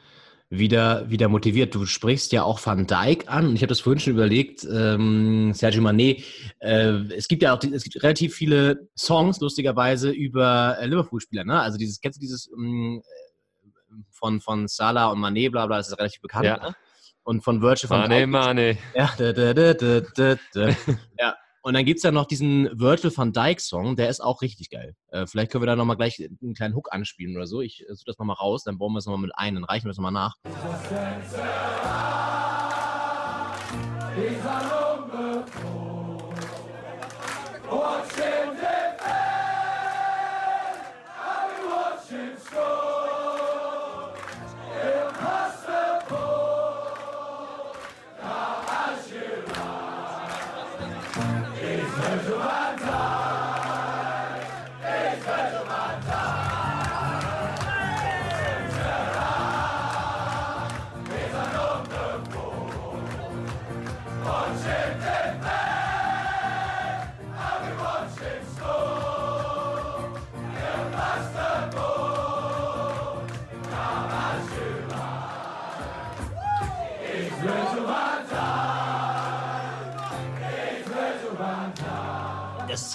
[0.49, 1.75] wieder, wieder motiviert.
[1.75, 5.53] Du sprichst ja auch Van Dijk an und ich habe das vorhin schon überlegt, ähm,
[5.53, 6.23] Sergio Manet,
[6.59, 11.61] äh, es gibt ja auch es gibt relativ viele Songs, lustigerweise, über äh, Liverpool-Spieler, ne?
[11.61, 13.03] Also dieses, kennst du dieses ähm,
[14.09, 16.57] von, von Salah und Manet, bla bla, das ist relativ bekannt, ja.
[16.57, 16.75] ne?
[17.23, 18.27] Und von Virgil van Dijk.
[18.27, 20.69] Mane, Ja, da, da, da, da, da, da.
[21.19, 24.41] ja, und dann gibt es ja noch diesen Virgil van Dyke Song, der ist auch
[24.41, 24.95] richtig geil.
[25.11, 27.61] Äh, vielleicht können wir da nochmal gleich einen kleinen Hook anspielen oder so.
[27.61, 29.85] Ich äh, suche das nochmal raus, dann bauen wir es nochmal mit ein, dann reichen
[29.85, 30.35] wir es nochmal nach.
[34.43, 35.78] das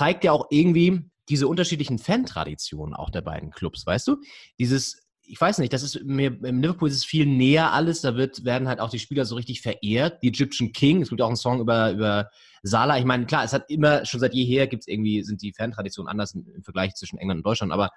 [0.05, 1.01] zeigt ja auch irgendwie
[1.31, 4.21] diese unterschiedlichen Fan-Traditionen auch der beiden Clubs, weißt du?
[4.59, 8.15] Dieses, ich weiß nicht, das ist mir, im Liverpool ist es viel näher alles, da
[8.15, 10.23] wird, werden halt auch die Spieler so richtig verehrt.
[10.23, 12.29] Die Egyptian King, es gibt auch einen Song über, über
[12.63, 12.99] Salah.
[12.99, 16.11] Ich meine, klar, es hat immer, schon seit jeher gibt es irgendwie, sind die Fan-Traditionen
[16.11, 17.89] anders im, Vergleich zwischen England und Deutschland, aber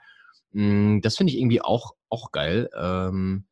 [0.53, 2.70] mh, mm, das finde ich irgendwie auch, auch geil.
[2.74, 3.47] Ähm,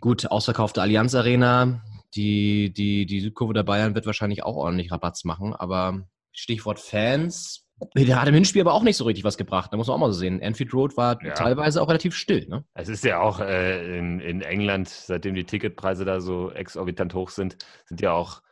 [0.00, 1.82] gut, ausverkaufte Allianz Arena,
[2.14, 7.64] die, die, die Südkurve der Bayern wird wahrscheinlich auch ordentlich Rabatz machen, aber Stichwort Fans.
[7.96, 9.72] Der hat im Hinspiel aber auch nicht so richtig was gebracht.
[9.72, 10.42] Da muss man auch mal so sehen.
[10.42, 11.34] Anfield Road war ja.
[11.34, 12.46] teilweise auch relativ still.
[12.48, 12.64] Ne?
[12.74, 17.30] Es ist ja auch äh, in, in England, seitdem die Ticketpreise da so exorbitant hoch
[17.30, 17.56] sind,
[17.86, 18.42] sind ja auch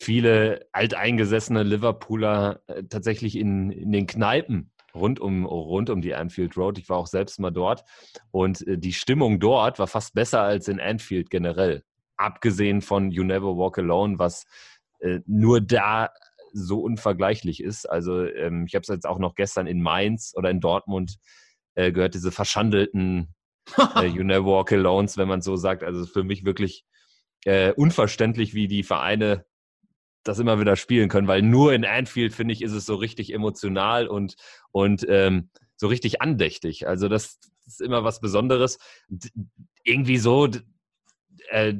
[0.00, 6.56] viele alteingesessene Liverpooler äh, tatsächlich in, in den Kneipen rund um, rund um die Anfield
[6.56, 6.78] Road.
[6.78, 7.84] Ich war auch selbst mal dort
[8.30, 11.82] und äh, die Stimmung dort war fast besser als in Anfield generell.
[12.16, 14.46] Abgesehen von You Never Walk Alone, was
[15.00, 16.10] äh, nur da
[16.52, 17.88] so unvergleichlich ist.
[17.88, 21.16] Also ähm, ich habe es jetzt auch noch gestern in Mainz oder in Dortmund
[21.74, 23.34] äh, gehört, diese verschandelten
[23.96, 25.84] äh, You Never Walk Alones, wenn man so sagt.
[25.84, 26.84] Also für mich wirklich
[27.44, 29.44] äh, unverständlich, wie die Vereine
[30.24, 33.32] das immer wieder spielen können, weil nur in Anfield, finde ich, ist es so richtig
[33.32, 34.34] emotional und,
[34.72, 36.86] und ähm, so richtig andächtig.
[36.86, 37.38] Also das,
[37.68, 38.78] ist immer was Besonderes.
[39.08, 39.30] D
[39.84, 40.48] irgendwie so,
[41.50, 41.74] äh,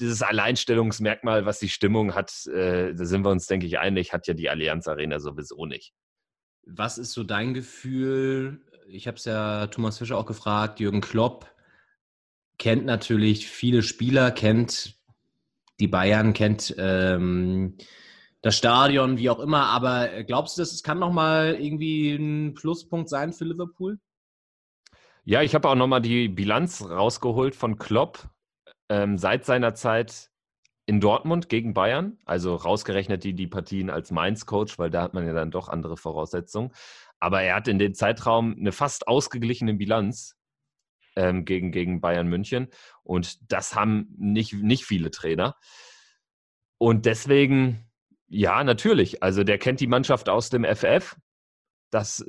[0.00, 4.26] dieses Alleinstellungsmerkmal, was die Stimmung hat, äh, da sind wir uns, denke ich, einig, hat
[4.26, 5.92] ja die Allianz Arena sowieso nicht.
[6.66, 8.60] Was ist so dein Gefühl?
[8.88, 10.80] Ich habe es ja Thomas Fischer auch gefragt.
[10.80, 11.50] Jürgen Klopp
[12.58, 14.96] kennt natürlich viele Spieler, kennt
[15.80, 17.76] die Bayern, kennt ähm,
[18.42, 19.66] das Stadion, wie auch immer.
[19.66, 23.98] Aber glaubst du, dass es kann nochmal irgendwie ein Pluspunkt sein für Liverpool?
[25.24, 28.28] Ja, ich habe auch nochmal die Bilanz rausgeholt von Klopp
[28.88, 30.30] ähm, seit seiner Zeit
[30.86, 35.26] in Dortmund gegen Bayern, also rausgerechnet die, die Partien als Mainz-Coach, weil da hat man
[35.26, 36.72] ja dann doch andere Voraussetzungen.
[37.18, 40.36] Aber er hat in dem Zeitraum eine fast ausgeglichene Bilanz
[41.16, 42.68] ähm, gegen, gegen Bayern München.
[43.02, 45.56] Und das haben nicht, nicht viele Trainer.
[46.78, 47.90] Und deswegen,
[48.28, 49.22] ja, natürlich.
[49.22, 51.16] Also der kennt die Mannschaft aus dem FF.
[51.90, 52.24] Das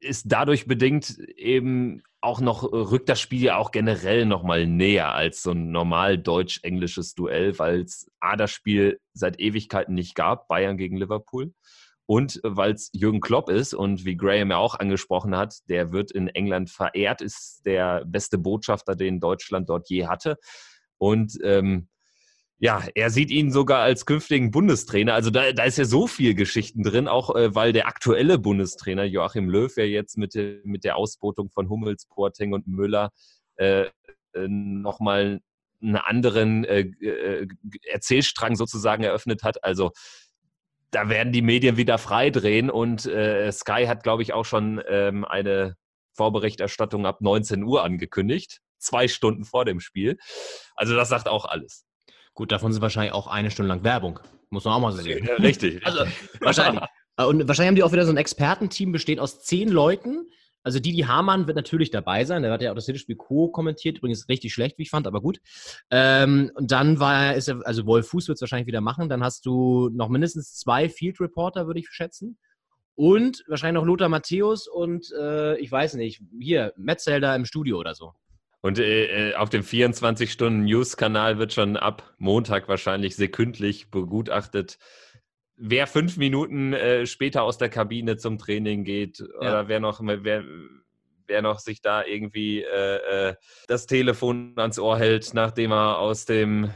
[0.00, 5.12] ist dadurch bedingt eben auch noch, äh, rückt das Spiel ja auch generell nochmal näher
[5.12, 10.48] als so ein normal deutsch-englisches Duell, weil es A, das Spiel seit Ewigkeiten nicht gab,
[10.48, 11.52] Bayern gegen Liverpool.
[12.06, 16.12] Und weil es Jürgen Klopp ist und wie Graham ja auch angesprochen hat, der wird
[16.12, 20.36] in England verehrt, ist der beste Botschafter, den Deutschland dort je hatte.
[20.98, 21.88] Und ähm,
[22.58, 25.14] ja, er sieht ihn sogar als künftigen Bundestrainer.
[25.14, 29.04] Also da, da ist ja so viel Geschichten drin, auch äh, weil der aktuelle Bundestrainer
[29.04, 30.34] Joachim Löw ja jetzt mit,
[30.64, 33.10] mit der Ausbotung von Hummels, Boateng und Müller
[33.56, 33.86] äh,
[34.34, 35.40] äh, nochmal
[35.82, 37.46] einen anderen äh, äh,
[37.90, 39.62] Erzählstrang sozusagen eröffnet hat.
[39.62, 39.92] Also
[40.90, 45.24] da werden die Medien wieder freidrehen und äh, Sky hat, glaube ich, auch schon ähm,
[45.24, 45.76] eine
[46.14, 50.16] Vorberichterstattung ab 19 Uhr angekündigt, zwei Stunden vor dem Spiel.
[50.76, 51.84] Also das sagt auch alles.
[52.34, 54.18] Gut, davon sind wahrscheinlich auch eine Stunde lang Werbung.
[54.50, 55.24] Muss man auch mal sehen.
[55.24, 55.82] Ja, richtig.
[55.86, 56.04] Also,
[56.40, 56.82] wahrscheinlich.
[57.16, 60.26] Und wahrscheinlich haben die auch wieder so ein Expertenteam, besteht aus zehn Leuten.
[60.64, 62.42] Also Didi Hamann wird natürlich dabei sein.
[62.42, 63.98] Der hat ja auch das Hinspiel co-kommentiert.
[63.98, 65.38] Übrigens richtig schlecht, wie ich fand, aber gut.
[65.90, 69.08] Ähm, und dann war ist er, also Wolf Fuß wird es wahrscheinlich wieder machen.
[69.08, 72.38] Dann hast du noch mindestens zwei Field Reporter, würde ich schätzen.
[72.96, 77.94] Und wahrscheinlich noch Lothar Matthäus und äh, ich weiß nicht, hier, Metzelder im Studio oder
[77.94, 78.12] so.
[78.64, 84.78] Und äh, äh auf dem 24-Stunden-News-Kanal wird schon ab Montag wahrscheinlich sekündlich begutachtet,
[85.56, 89.26] wer fünf Minuten äh, später aus der Kabine zum Training geht ja.
[89.38, 90.44] oder wer noch, wer,
[91.26, 93.34] wer noch sich da irgendwie äh, äh,
[93.68, 96.70] das Telefon ans Ohr hält, nachdem er aus dem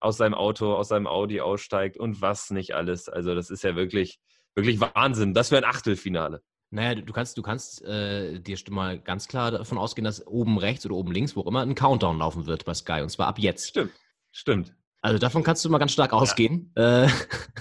[0.00, 3.10] aus seinem Auto, aus seinem Audi aussteigt und was nicht alles.
[3.10, 4.18] Also das ist ja wirklich,
[4.54, 5.34] wirklich Wahnsinn.
[5.34, 6.40] Das wäre ein Achtelfinale.
[6.70, 10.84] Naja, du kannst, du kannst äh, dir mal ganz klar davon ausgehen, dass oben rechts
[10.84, 13.00] oder oben links, wo auch immer, ein Countdown laufen wird bei Sky.
[13.00, 13.68] Und zwar ab jetzt.
[13.68, 13.92] Stimmt.
[14.32, 14.74] Stimmt.
[15.00, 16.72] Also davon kannst du mal ganz stark ausgehen.
[16.76, 17.08] Ja, äh,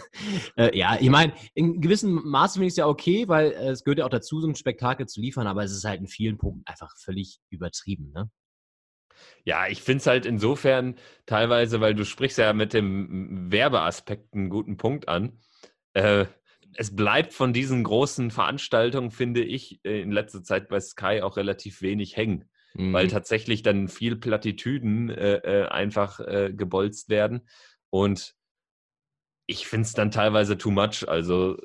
[0.58, 3.84] äh, ja ich meine, in gewissem Maße finde ich es ja okay, weil äh, es
[3.84, 6.38] gehört ja auch dazu, so ein Spektakel zu liefern, aber es ist halt in vielen
[6.38, 8.12] Punkten einfach völlig übertrieben.
[8.12, 8.30] Ne?
[9.46, 10.96] Ja, ich finde es halt insofern
[11.26, 15.40] teilweise, weil du sprichst ja mit dem Werbeaspekt einen guten Punkt an.
[15.94, 16.26] Äh,
[16.78, 21.36] es bleibt von diesen großen Veranstaltungen, finde ich, äh, in letzter Zeit bei Sky auch
[21.36, 22.94] relativ wenig hängen, mhm.
[22.94, 27.48] weil tatsächlich dann viel Plattitüden äh, äh, einfach äh, gebolzt werden.
[27.90, 28.36] Und
[29.48, 31.08] ich finde es dann teilweise too much.
[31.08, 31.58] Also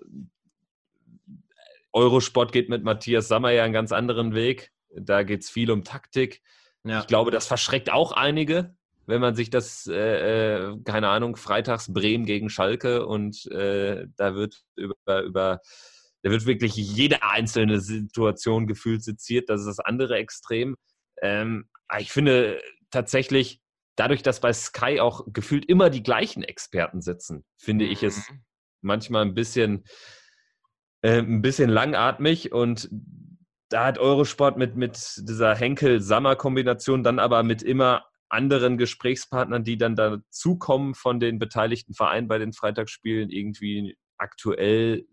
[1.93, 4.73] Eurosport geht mit Matthias Sammer ja einen ganz anderen Weg.
[4.95, 6.41] Da geht es viel um Taktik.
[6.85, 7.01] Ja.
[7.01, 8.75] Ich glaube, das verschreckt auch einige
[9.07, 14.35] wenn man sich das, äh, äh, keine Ahnung, freitags Bremen gegen Schalke und äh, da
[14.35, 15.61] wird über, über,
[16.23, 19.49] da wird wirklich jede einzelne Situation gefühlt seziert.
[19.49, 20.77] Das ist das andere Extrem.
[21.21, 23.61] Ähm, ich finde tatsächlich,
[23.97, 28.45] dadurch, dass bei Sky auch gefühlt immer die gleichen Experten sitzen, finde ich es mhm.
[28.81, 29.85] manchmal ein bisschen,
[31.03, 32.89] äh, ein bisschen langatmig und
[33.69, 39.95] da hat Eurosport mit, mit dieser Henkel-Sammer-Kombination dann aber mit immer anderen Gesprächspartnern, die dann
[39.95, 45.07] dazukommen von den beteiligten Vereinen bei den Freitagsspielen, irgendwie aktuell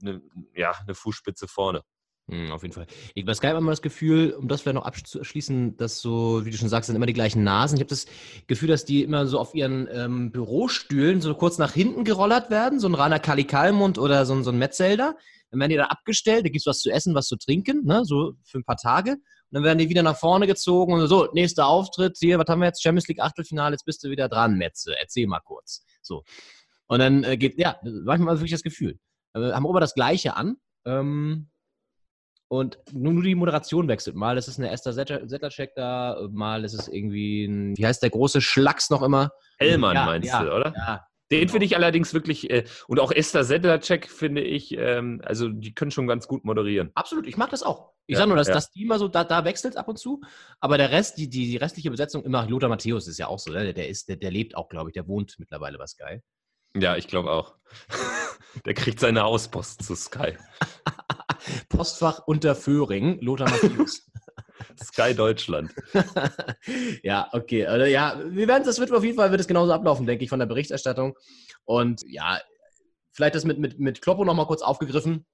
[0.00, 0.22] eine,
[0.54, 1.82] ja, eine Fußspitze vorne.
[2.30, 2.86] Hm, auf jeden Fall.
[3.14, 6.70] Ich, bei immer das Gefühl, um das vielleicht noch abzuschließen, dass so, wie du schon
[6.70, 7.76] sagst, sind immer die gleichen Nasen.
[7.76, 8.06] Ich habe das
[8.46, 12.80] Gefühl, dass die immer so auf ihren ähm, Bürostühlen so kurz nach hinten gerollert werden,
[12.80, 15.16] so ein Rainer Kalikalmund oder so, ein, so ein Metzelder.
[15.50, 18.04] Dann werden die da abgestellt, da gibt es was zu essen, was zu trinken, ne,
[18.06, 19.18] so für ein paar Tage
[19.54, 22.66] dann werden die wieder nach vorne gezogen und so, nächster Auftritt, hier, was haben wir
[22.66, 22.82] jetzt?
[22.82, 25.84] Champions League Achtelfinale, jetzt bist du wieder dran, Metze, erzähl mal kurz.
[26.02, 26.24] So.
[26.88, 28.98] Und dann äh, geht, ja, manchmal wirklich das Gefühl.
[29.32, 30.56] Äh, haben immer das Gleiche an.
[30.84, 31.50] Ähm,
[32.48, 34.16] und nur, nur, die Moderation wechselt.
[34.16, 38.10] Mal ist es eine Esther Settlercheck da, mal ist es irgendwie ein, wie heißt der
[38.10, 39.30] große Schlacks noch immer?
[39.58, 40.74] Hellmann ja, meinst ja, du, oder?
[40.76, 41.52] Ja, den genau.
[41.52, 45.90] finde ich allerdings wirklich, äh, und auch Esther Sedlacek finde ich, ähm, also die können
[45.90, 46.90] schon ganz gut moderieren.
[46.94, 47.92] Absolut, ich mag das auch.
[48.06, 48.54] Ich ja, sage nur, dass ja.
[48.54, 50.20] das Team mal so, da, da wechselt ab und zu,
[50.60, 53.50] aber der Rest, die, die, die restliche Besetzung, immer Lothar Matthäus ist ja auch so,
[53.50, 53.72] ne?
[53.72, 56.20] der, ist, der, der lebt auch, glaube ich, der wohnt mittlerweile bei Sky.
[56.76, 57.54] Ja, ich glaube auch.
[58.66, 60.36] der kriegt seine Auspost zu Sky.
[61.68, 64.10] Postfach unter Föhring, Lothar Matthäus.
[64.82, 65.74] Sky Deutschland.
[67.02, 67.66] ja, okay.
[67.66, 70.30] Also, ja, wir werden das wird auf jeden Fall wird es genauso ablaufen, denke ich,
[70.30, 71.16] von der Berichterstattung.
[71.64, 72.38] Und ja,
[73.12, 75.26] vielleicht das mit, mit, mit Kloppo nochmal kurz aufgegriffen.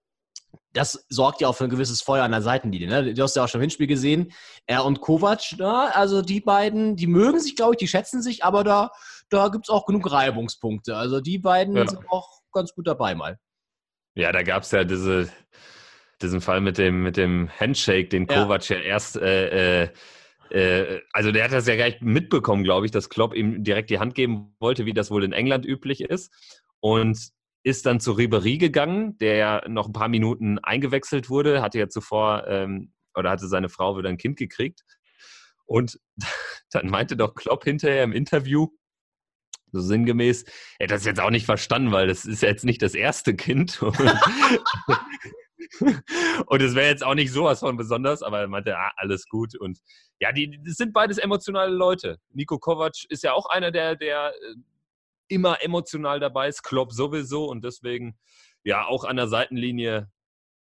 [0.72, 2.88] Das sorgt ja auch für ein gewisses Feuer an der Seitenlinie.
[2.88, 3.14] Ne?
[3.14, 4.32] Du hast ja auch schon im Hinspiel gesehen.
[4.66, 8.44] Er und Kovac, na, also die beiden, die mögen sich, glaube ich, die schätzen sich,
[8.44, 8.90] aber da,
[9.28, 10.96] da gibt es auch genug Reibungspunkte.
[10.96, 11.86] Also die beiden ja.
[11.86, 13.38] sind auch ganz gut dabei mal.
[14.14, 15.28] Ja, da gab es ja diese,
[16.22, 19.88] diesen Fall mit dem, mit dem Handshake, den Kovac ja, erst, äh, äh,
[20.50, 23.90] äh, also der hat das ja gar nicht mitbekommen, glaube ich, dass Klopp ihm direkt
[23.90, 26.32] die Hand geben wollte, wie das wohl in England üblich ist.
[26.80, 27.30] Und
[27.62, 31.88] ist dann zu Ribery gegangen, der ja noch ein paar Minuten eingewechselt wurde, hatte ja
[31.88, 34.82] zuvor ähm, oder hatte seine Frau wieder ein Kind gekriegt.
[35.66, 36.00] Und
[36.72, 38.68] dann meinte doch Klopp hinterher im Interview,
[39.72, 40.44] so sinngemäß,
[40.78, 43.36] er hat das jetzt auch nicht verstanden, weil das ist ja jetzt nicht das erste
[43.36, 43.80] Kind.
[46.46, 49.56] und es wäre jetzt auch nicht sowas von besonders, aber er meinte, ah, alles gut.
[49.58, 49.78] Und
[50.18, 52.18] ja, die, das sind beides emotionale Leute.
[52.32, 54.54] Nico Kovac ist ja auch einer, der, der äh,
[55.28, 58.18] immer emotional dabei ist, Klopp sowieso und deswegen
[58.64, 60.10] ja auch an der Seitenlinie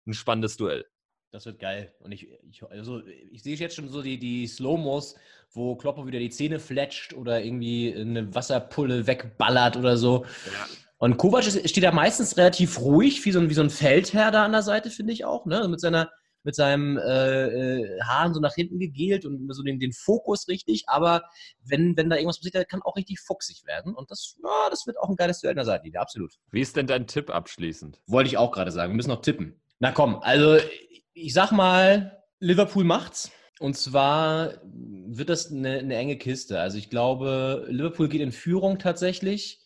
[0.05, 0.85] ein spannendes Duell.
[1.31, 1.91] Das wird geil.
[1.99, 5.15] Und ich, ich, also ich sehe jetzt schon so die, die Slow-Mos,
[5.51, 10.25] wo Klopper wieder die Zähne fletscht oder irgendwie eine Wasserpulle wegballert oder so.
[10.53, 10.67] Ja.
[11.03, 14.45] Und Kovac steht da meistens relativ ruhig, wie so ein, wie so ein Feldherr da
[14.45, 15.45] an der Seite, finde ich auch.
[15.45, 15.67] Ne?
[15.67, 16.09] Mit, seiner,
[16.43, 20.85] mit seinem äh, äh, Haaren so nach hinten gegelt und so den, den Fokus richtig.
[20.87, 21.23] Aber
[21.61, 23.93] wenn, wenn da irgendwas passiert, kann auch richtig fuchsig werden.
[23.93, 26.35] Und das, ja, das wird auch ein geiles Duell an der Seite, absolut.
[26.51, 27.99] Wie ist denn dein Tipp abschließend?
[28.07, 28.93] Wollte ich auch gerade sagen.
[28.93, 29.61] Wir müssen noch tippen.
[29.79, 30.55] Na komm, also
[31.13, 33.29] ich sag mal, Liverpool macht's.
[33.59, 36.61] Und zwar wird das eine, eine, enge Kiste.
[36.61, 39.62] Also ich glaube, Liverpool geht in Führung tatsächlich.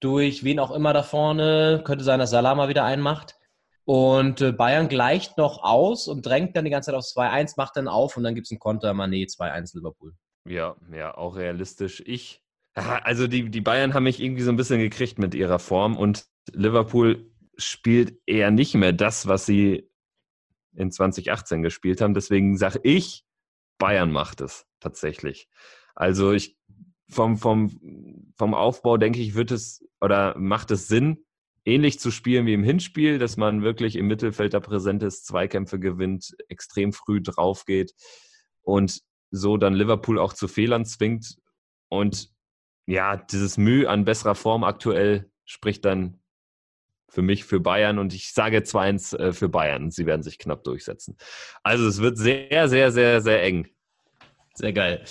[0.00, 1.82] Durch wen auch immer da vorne.
[1.84, 3.36] Könnte sein, dass Salama wieder einmacht.
[3.84, 7.76] Und äh, Bayern gleicht noch aus und drängt dann die ganze Zeit auf 2-1, macht
[7.76, 10.12] dann auf und dann gibt es einen Konter, Mané 2-1 Liverpool.
[10.44, 12.02] Ja, ja, auch realistisch.
[12.04, 12.42] Ich,
[12.74, 16.26] also die, die Bayern haben mich irgendwie so ein bisschen gekriegt mit ihrer Form und
[16.52, 19.88] Liverpool spielt eher nicht mehr das, was sie
[20.74, 22.14] in 2018 gespielt haben.
[22.14, 23.24] Deswegen sage ich,
[23.78, 25.48] Bayern macht es tatsächlich.
[25.94, 26.55] Also ich
[27.08, 31.24] vom, vom, vom Aufbau denke ich, wird es oder macht es Sinn,
[31.64, 35.78] ähnlich zu spielen wie im Hinspiel, dass man wirklich im Mittelfeld da präsent ist, Zweikämpfe
[35.78, 37.92] gewinnt, extrem früh drauf geht
[38.62, 41.36] und so dann Liverpool auch zu Fehlern zwingt.
[41.88, 42.30] Und
[42.86, 46.20] ja, dieses Mühe an besserer Form aktuell spricht dann
[47.08, 49.90] für mich für Bayern und ich sage 2-1 äh, für Bayern.
[49.90, 51.16] Sie werden sich knapp durchsetzen.
[51.62, 53.68] Also es wird sehr, sehr, sehr, sehr eng.
[54.56, 55.02] Sehr geil.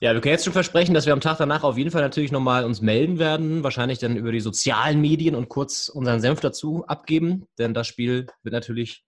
[0.00, 2.30] Ja, wir können jetzt schon versprechen, dass wir am Tag danach auf jeden Fall natürlich
[2.30, 3.64] nochmal uns melden werden.
[3.64, 7.46] Wahrscheinlich dann über die sozialen Medien und kurz unseren Senf dazu abgeben.
[7.58, 9.04] Denn das Spiel wird natürlich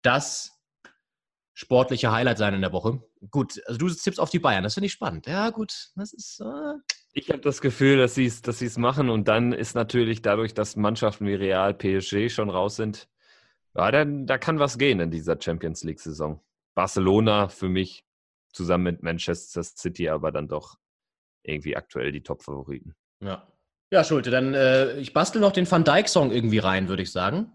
[0.00, 0.52] das
[1.52, 3.02] sportliche Highlight sein in der Woche.
[3.30, 4.64] Gut, also du tippst auf die Bayern.
[4.64, 5.26] Das finde ich spannend.
[5.26, 5.90] Ja, gut.
[5.96, 6.40] Das ist.
[6.40, 6.74] Äh
[7.12, 10.76] ich habe das Gefühl, dass sie dass es machen und dann ist natürlich dadurch, dass
[10.76, 13.08] Mannschaften wie Real, PSG schon raus sind,
[13.74, 16.40] ja, dann, da kann was gehen in dieser Champions League-Saison.
[16.74, 18.05] Barcelona für mich
[18.56, 20.76] zusammen mit Manchester City aber dann doch
[21.44, 22.94] irgendwie aktuell die Top-Favoriten.
[23.22, 23.46] Ja.
[23.92, 27.52] Ja, Schulte, dann äh, ich bastel noch den Van Dijk-Song irgendwie rein, würde ich sagen.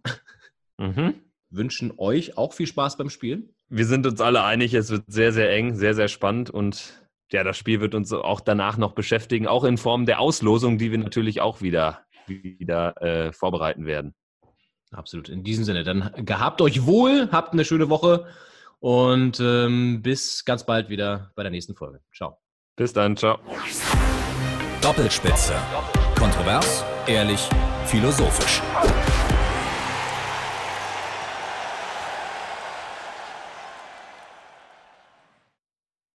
[0.78, 1.16] Mhm.
[1.50, 3.54] Wünschen euch auch viel Spaß beim Spiel.
[3.68, 6.94] Wir sind uns alle einig, es wird sehr, sehr eng, sehr, sehr spannend und
[7.32, 10.92] ja, das Spiel wird uns auch danach noch beschäftigen, auch in Form der Auslosung, die
[10.92, 14.14] wir natürlich auch wieder, wieder äh, vorbereiten werden.
[14.92, 15.30] Absolut.
[15.30, 18.28] In diesem Sinne, dann gehabt euch wohl, habt eine schöne Woche
[18.82, 22.02] und ähm, bis ganz bald wieder bei der nächsten Folge.
[22.14, 22.40] Ciao.
[22.76, 23.40] Bis dann, ciao.
[24.82, 25.54] Doppelspitze.
[26.18, 27.48] Kontrovers, ehrlich,
[27.86, 28.62] philosophisch.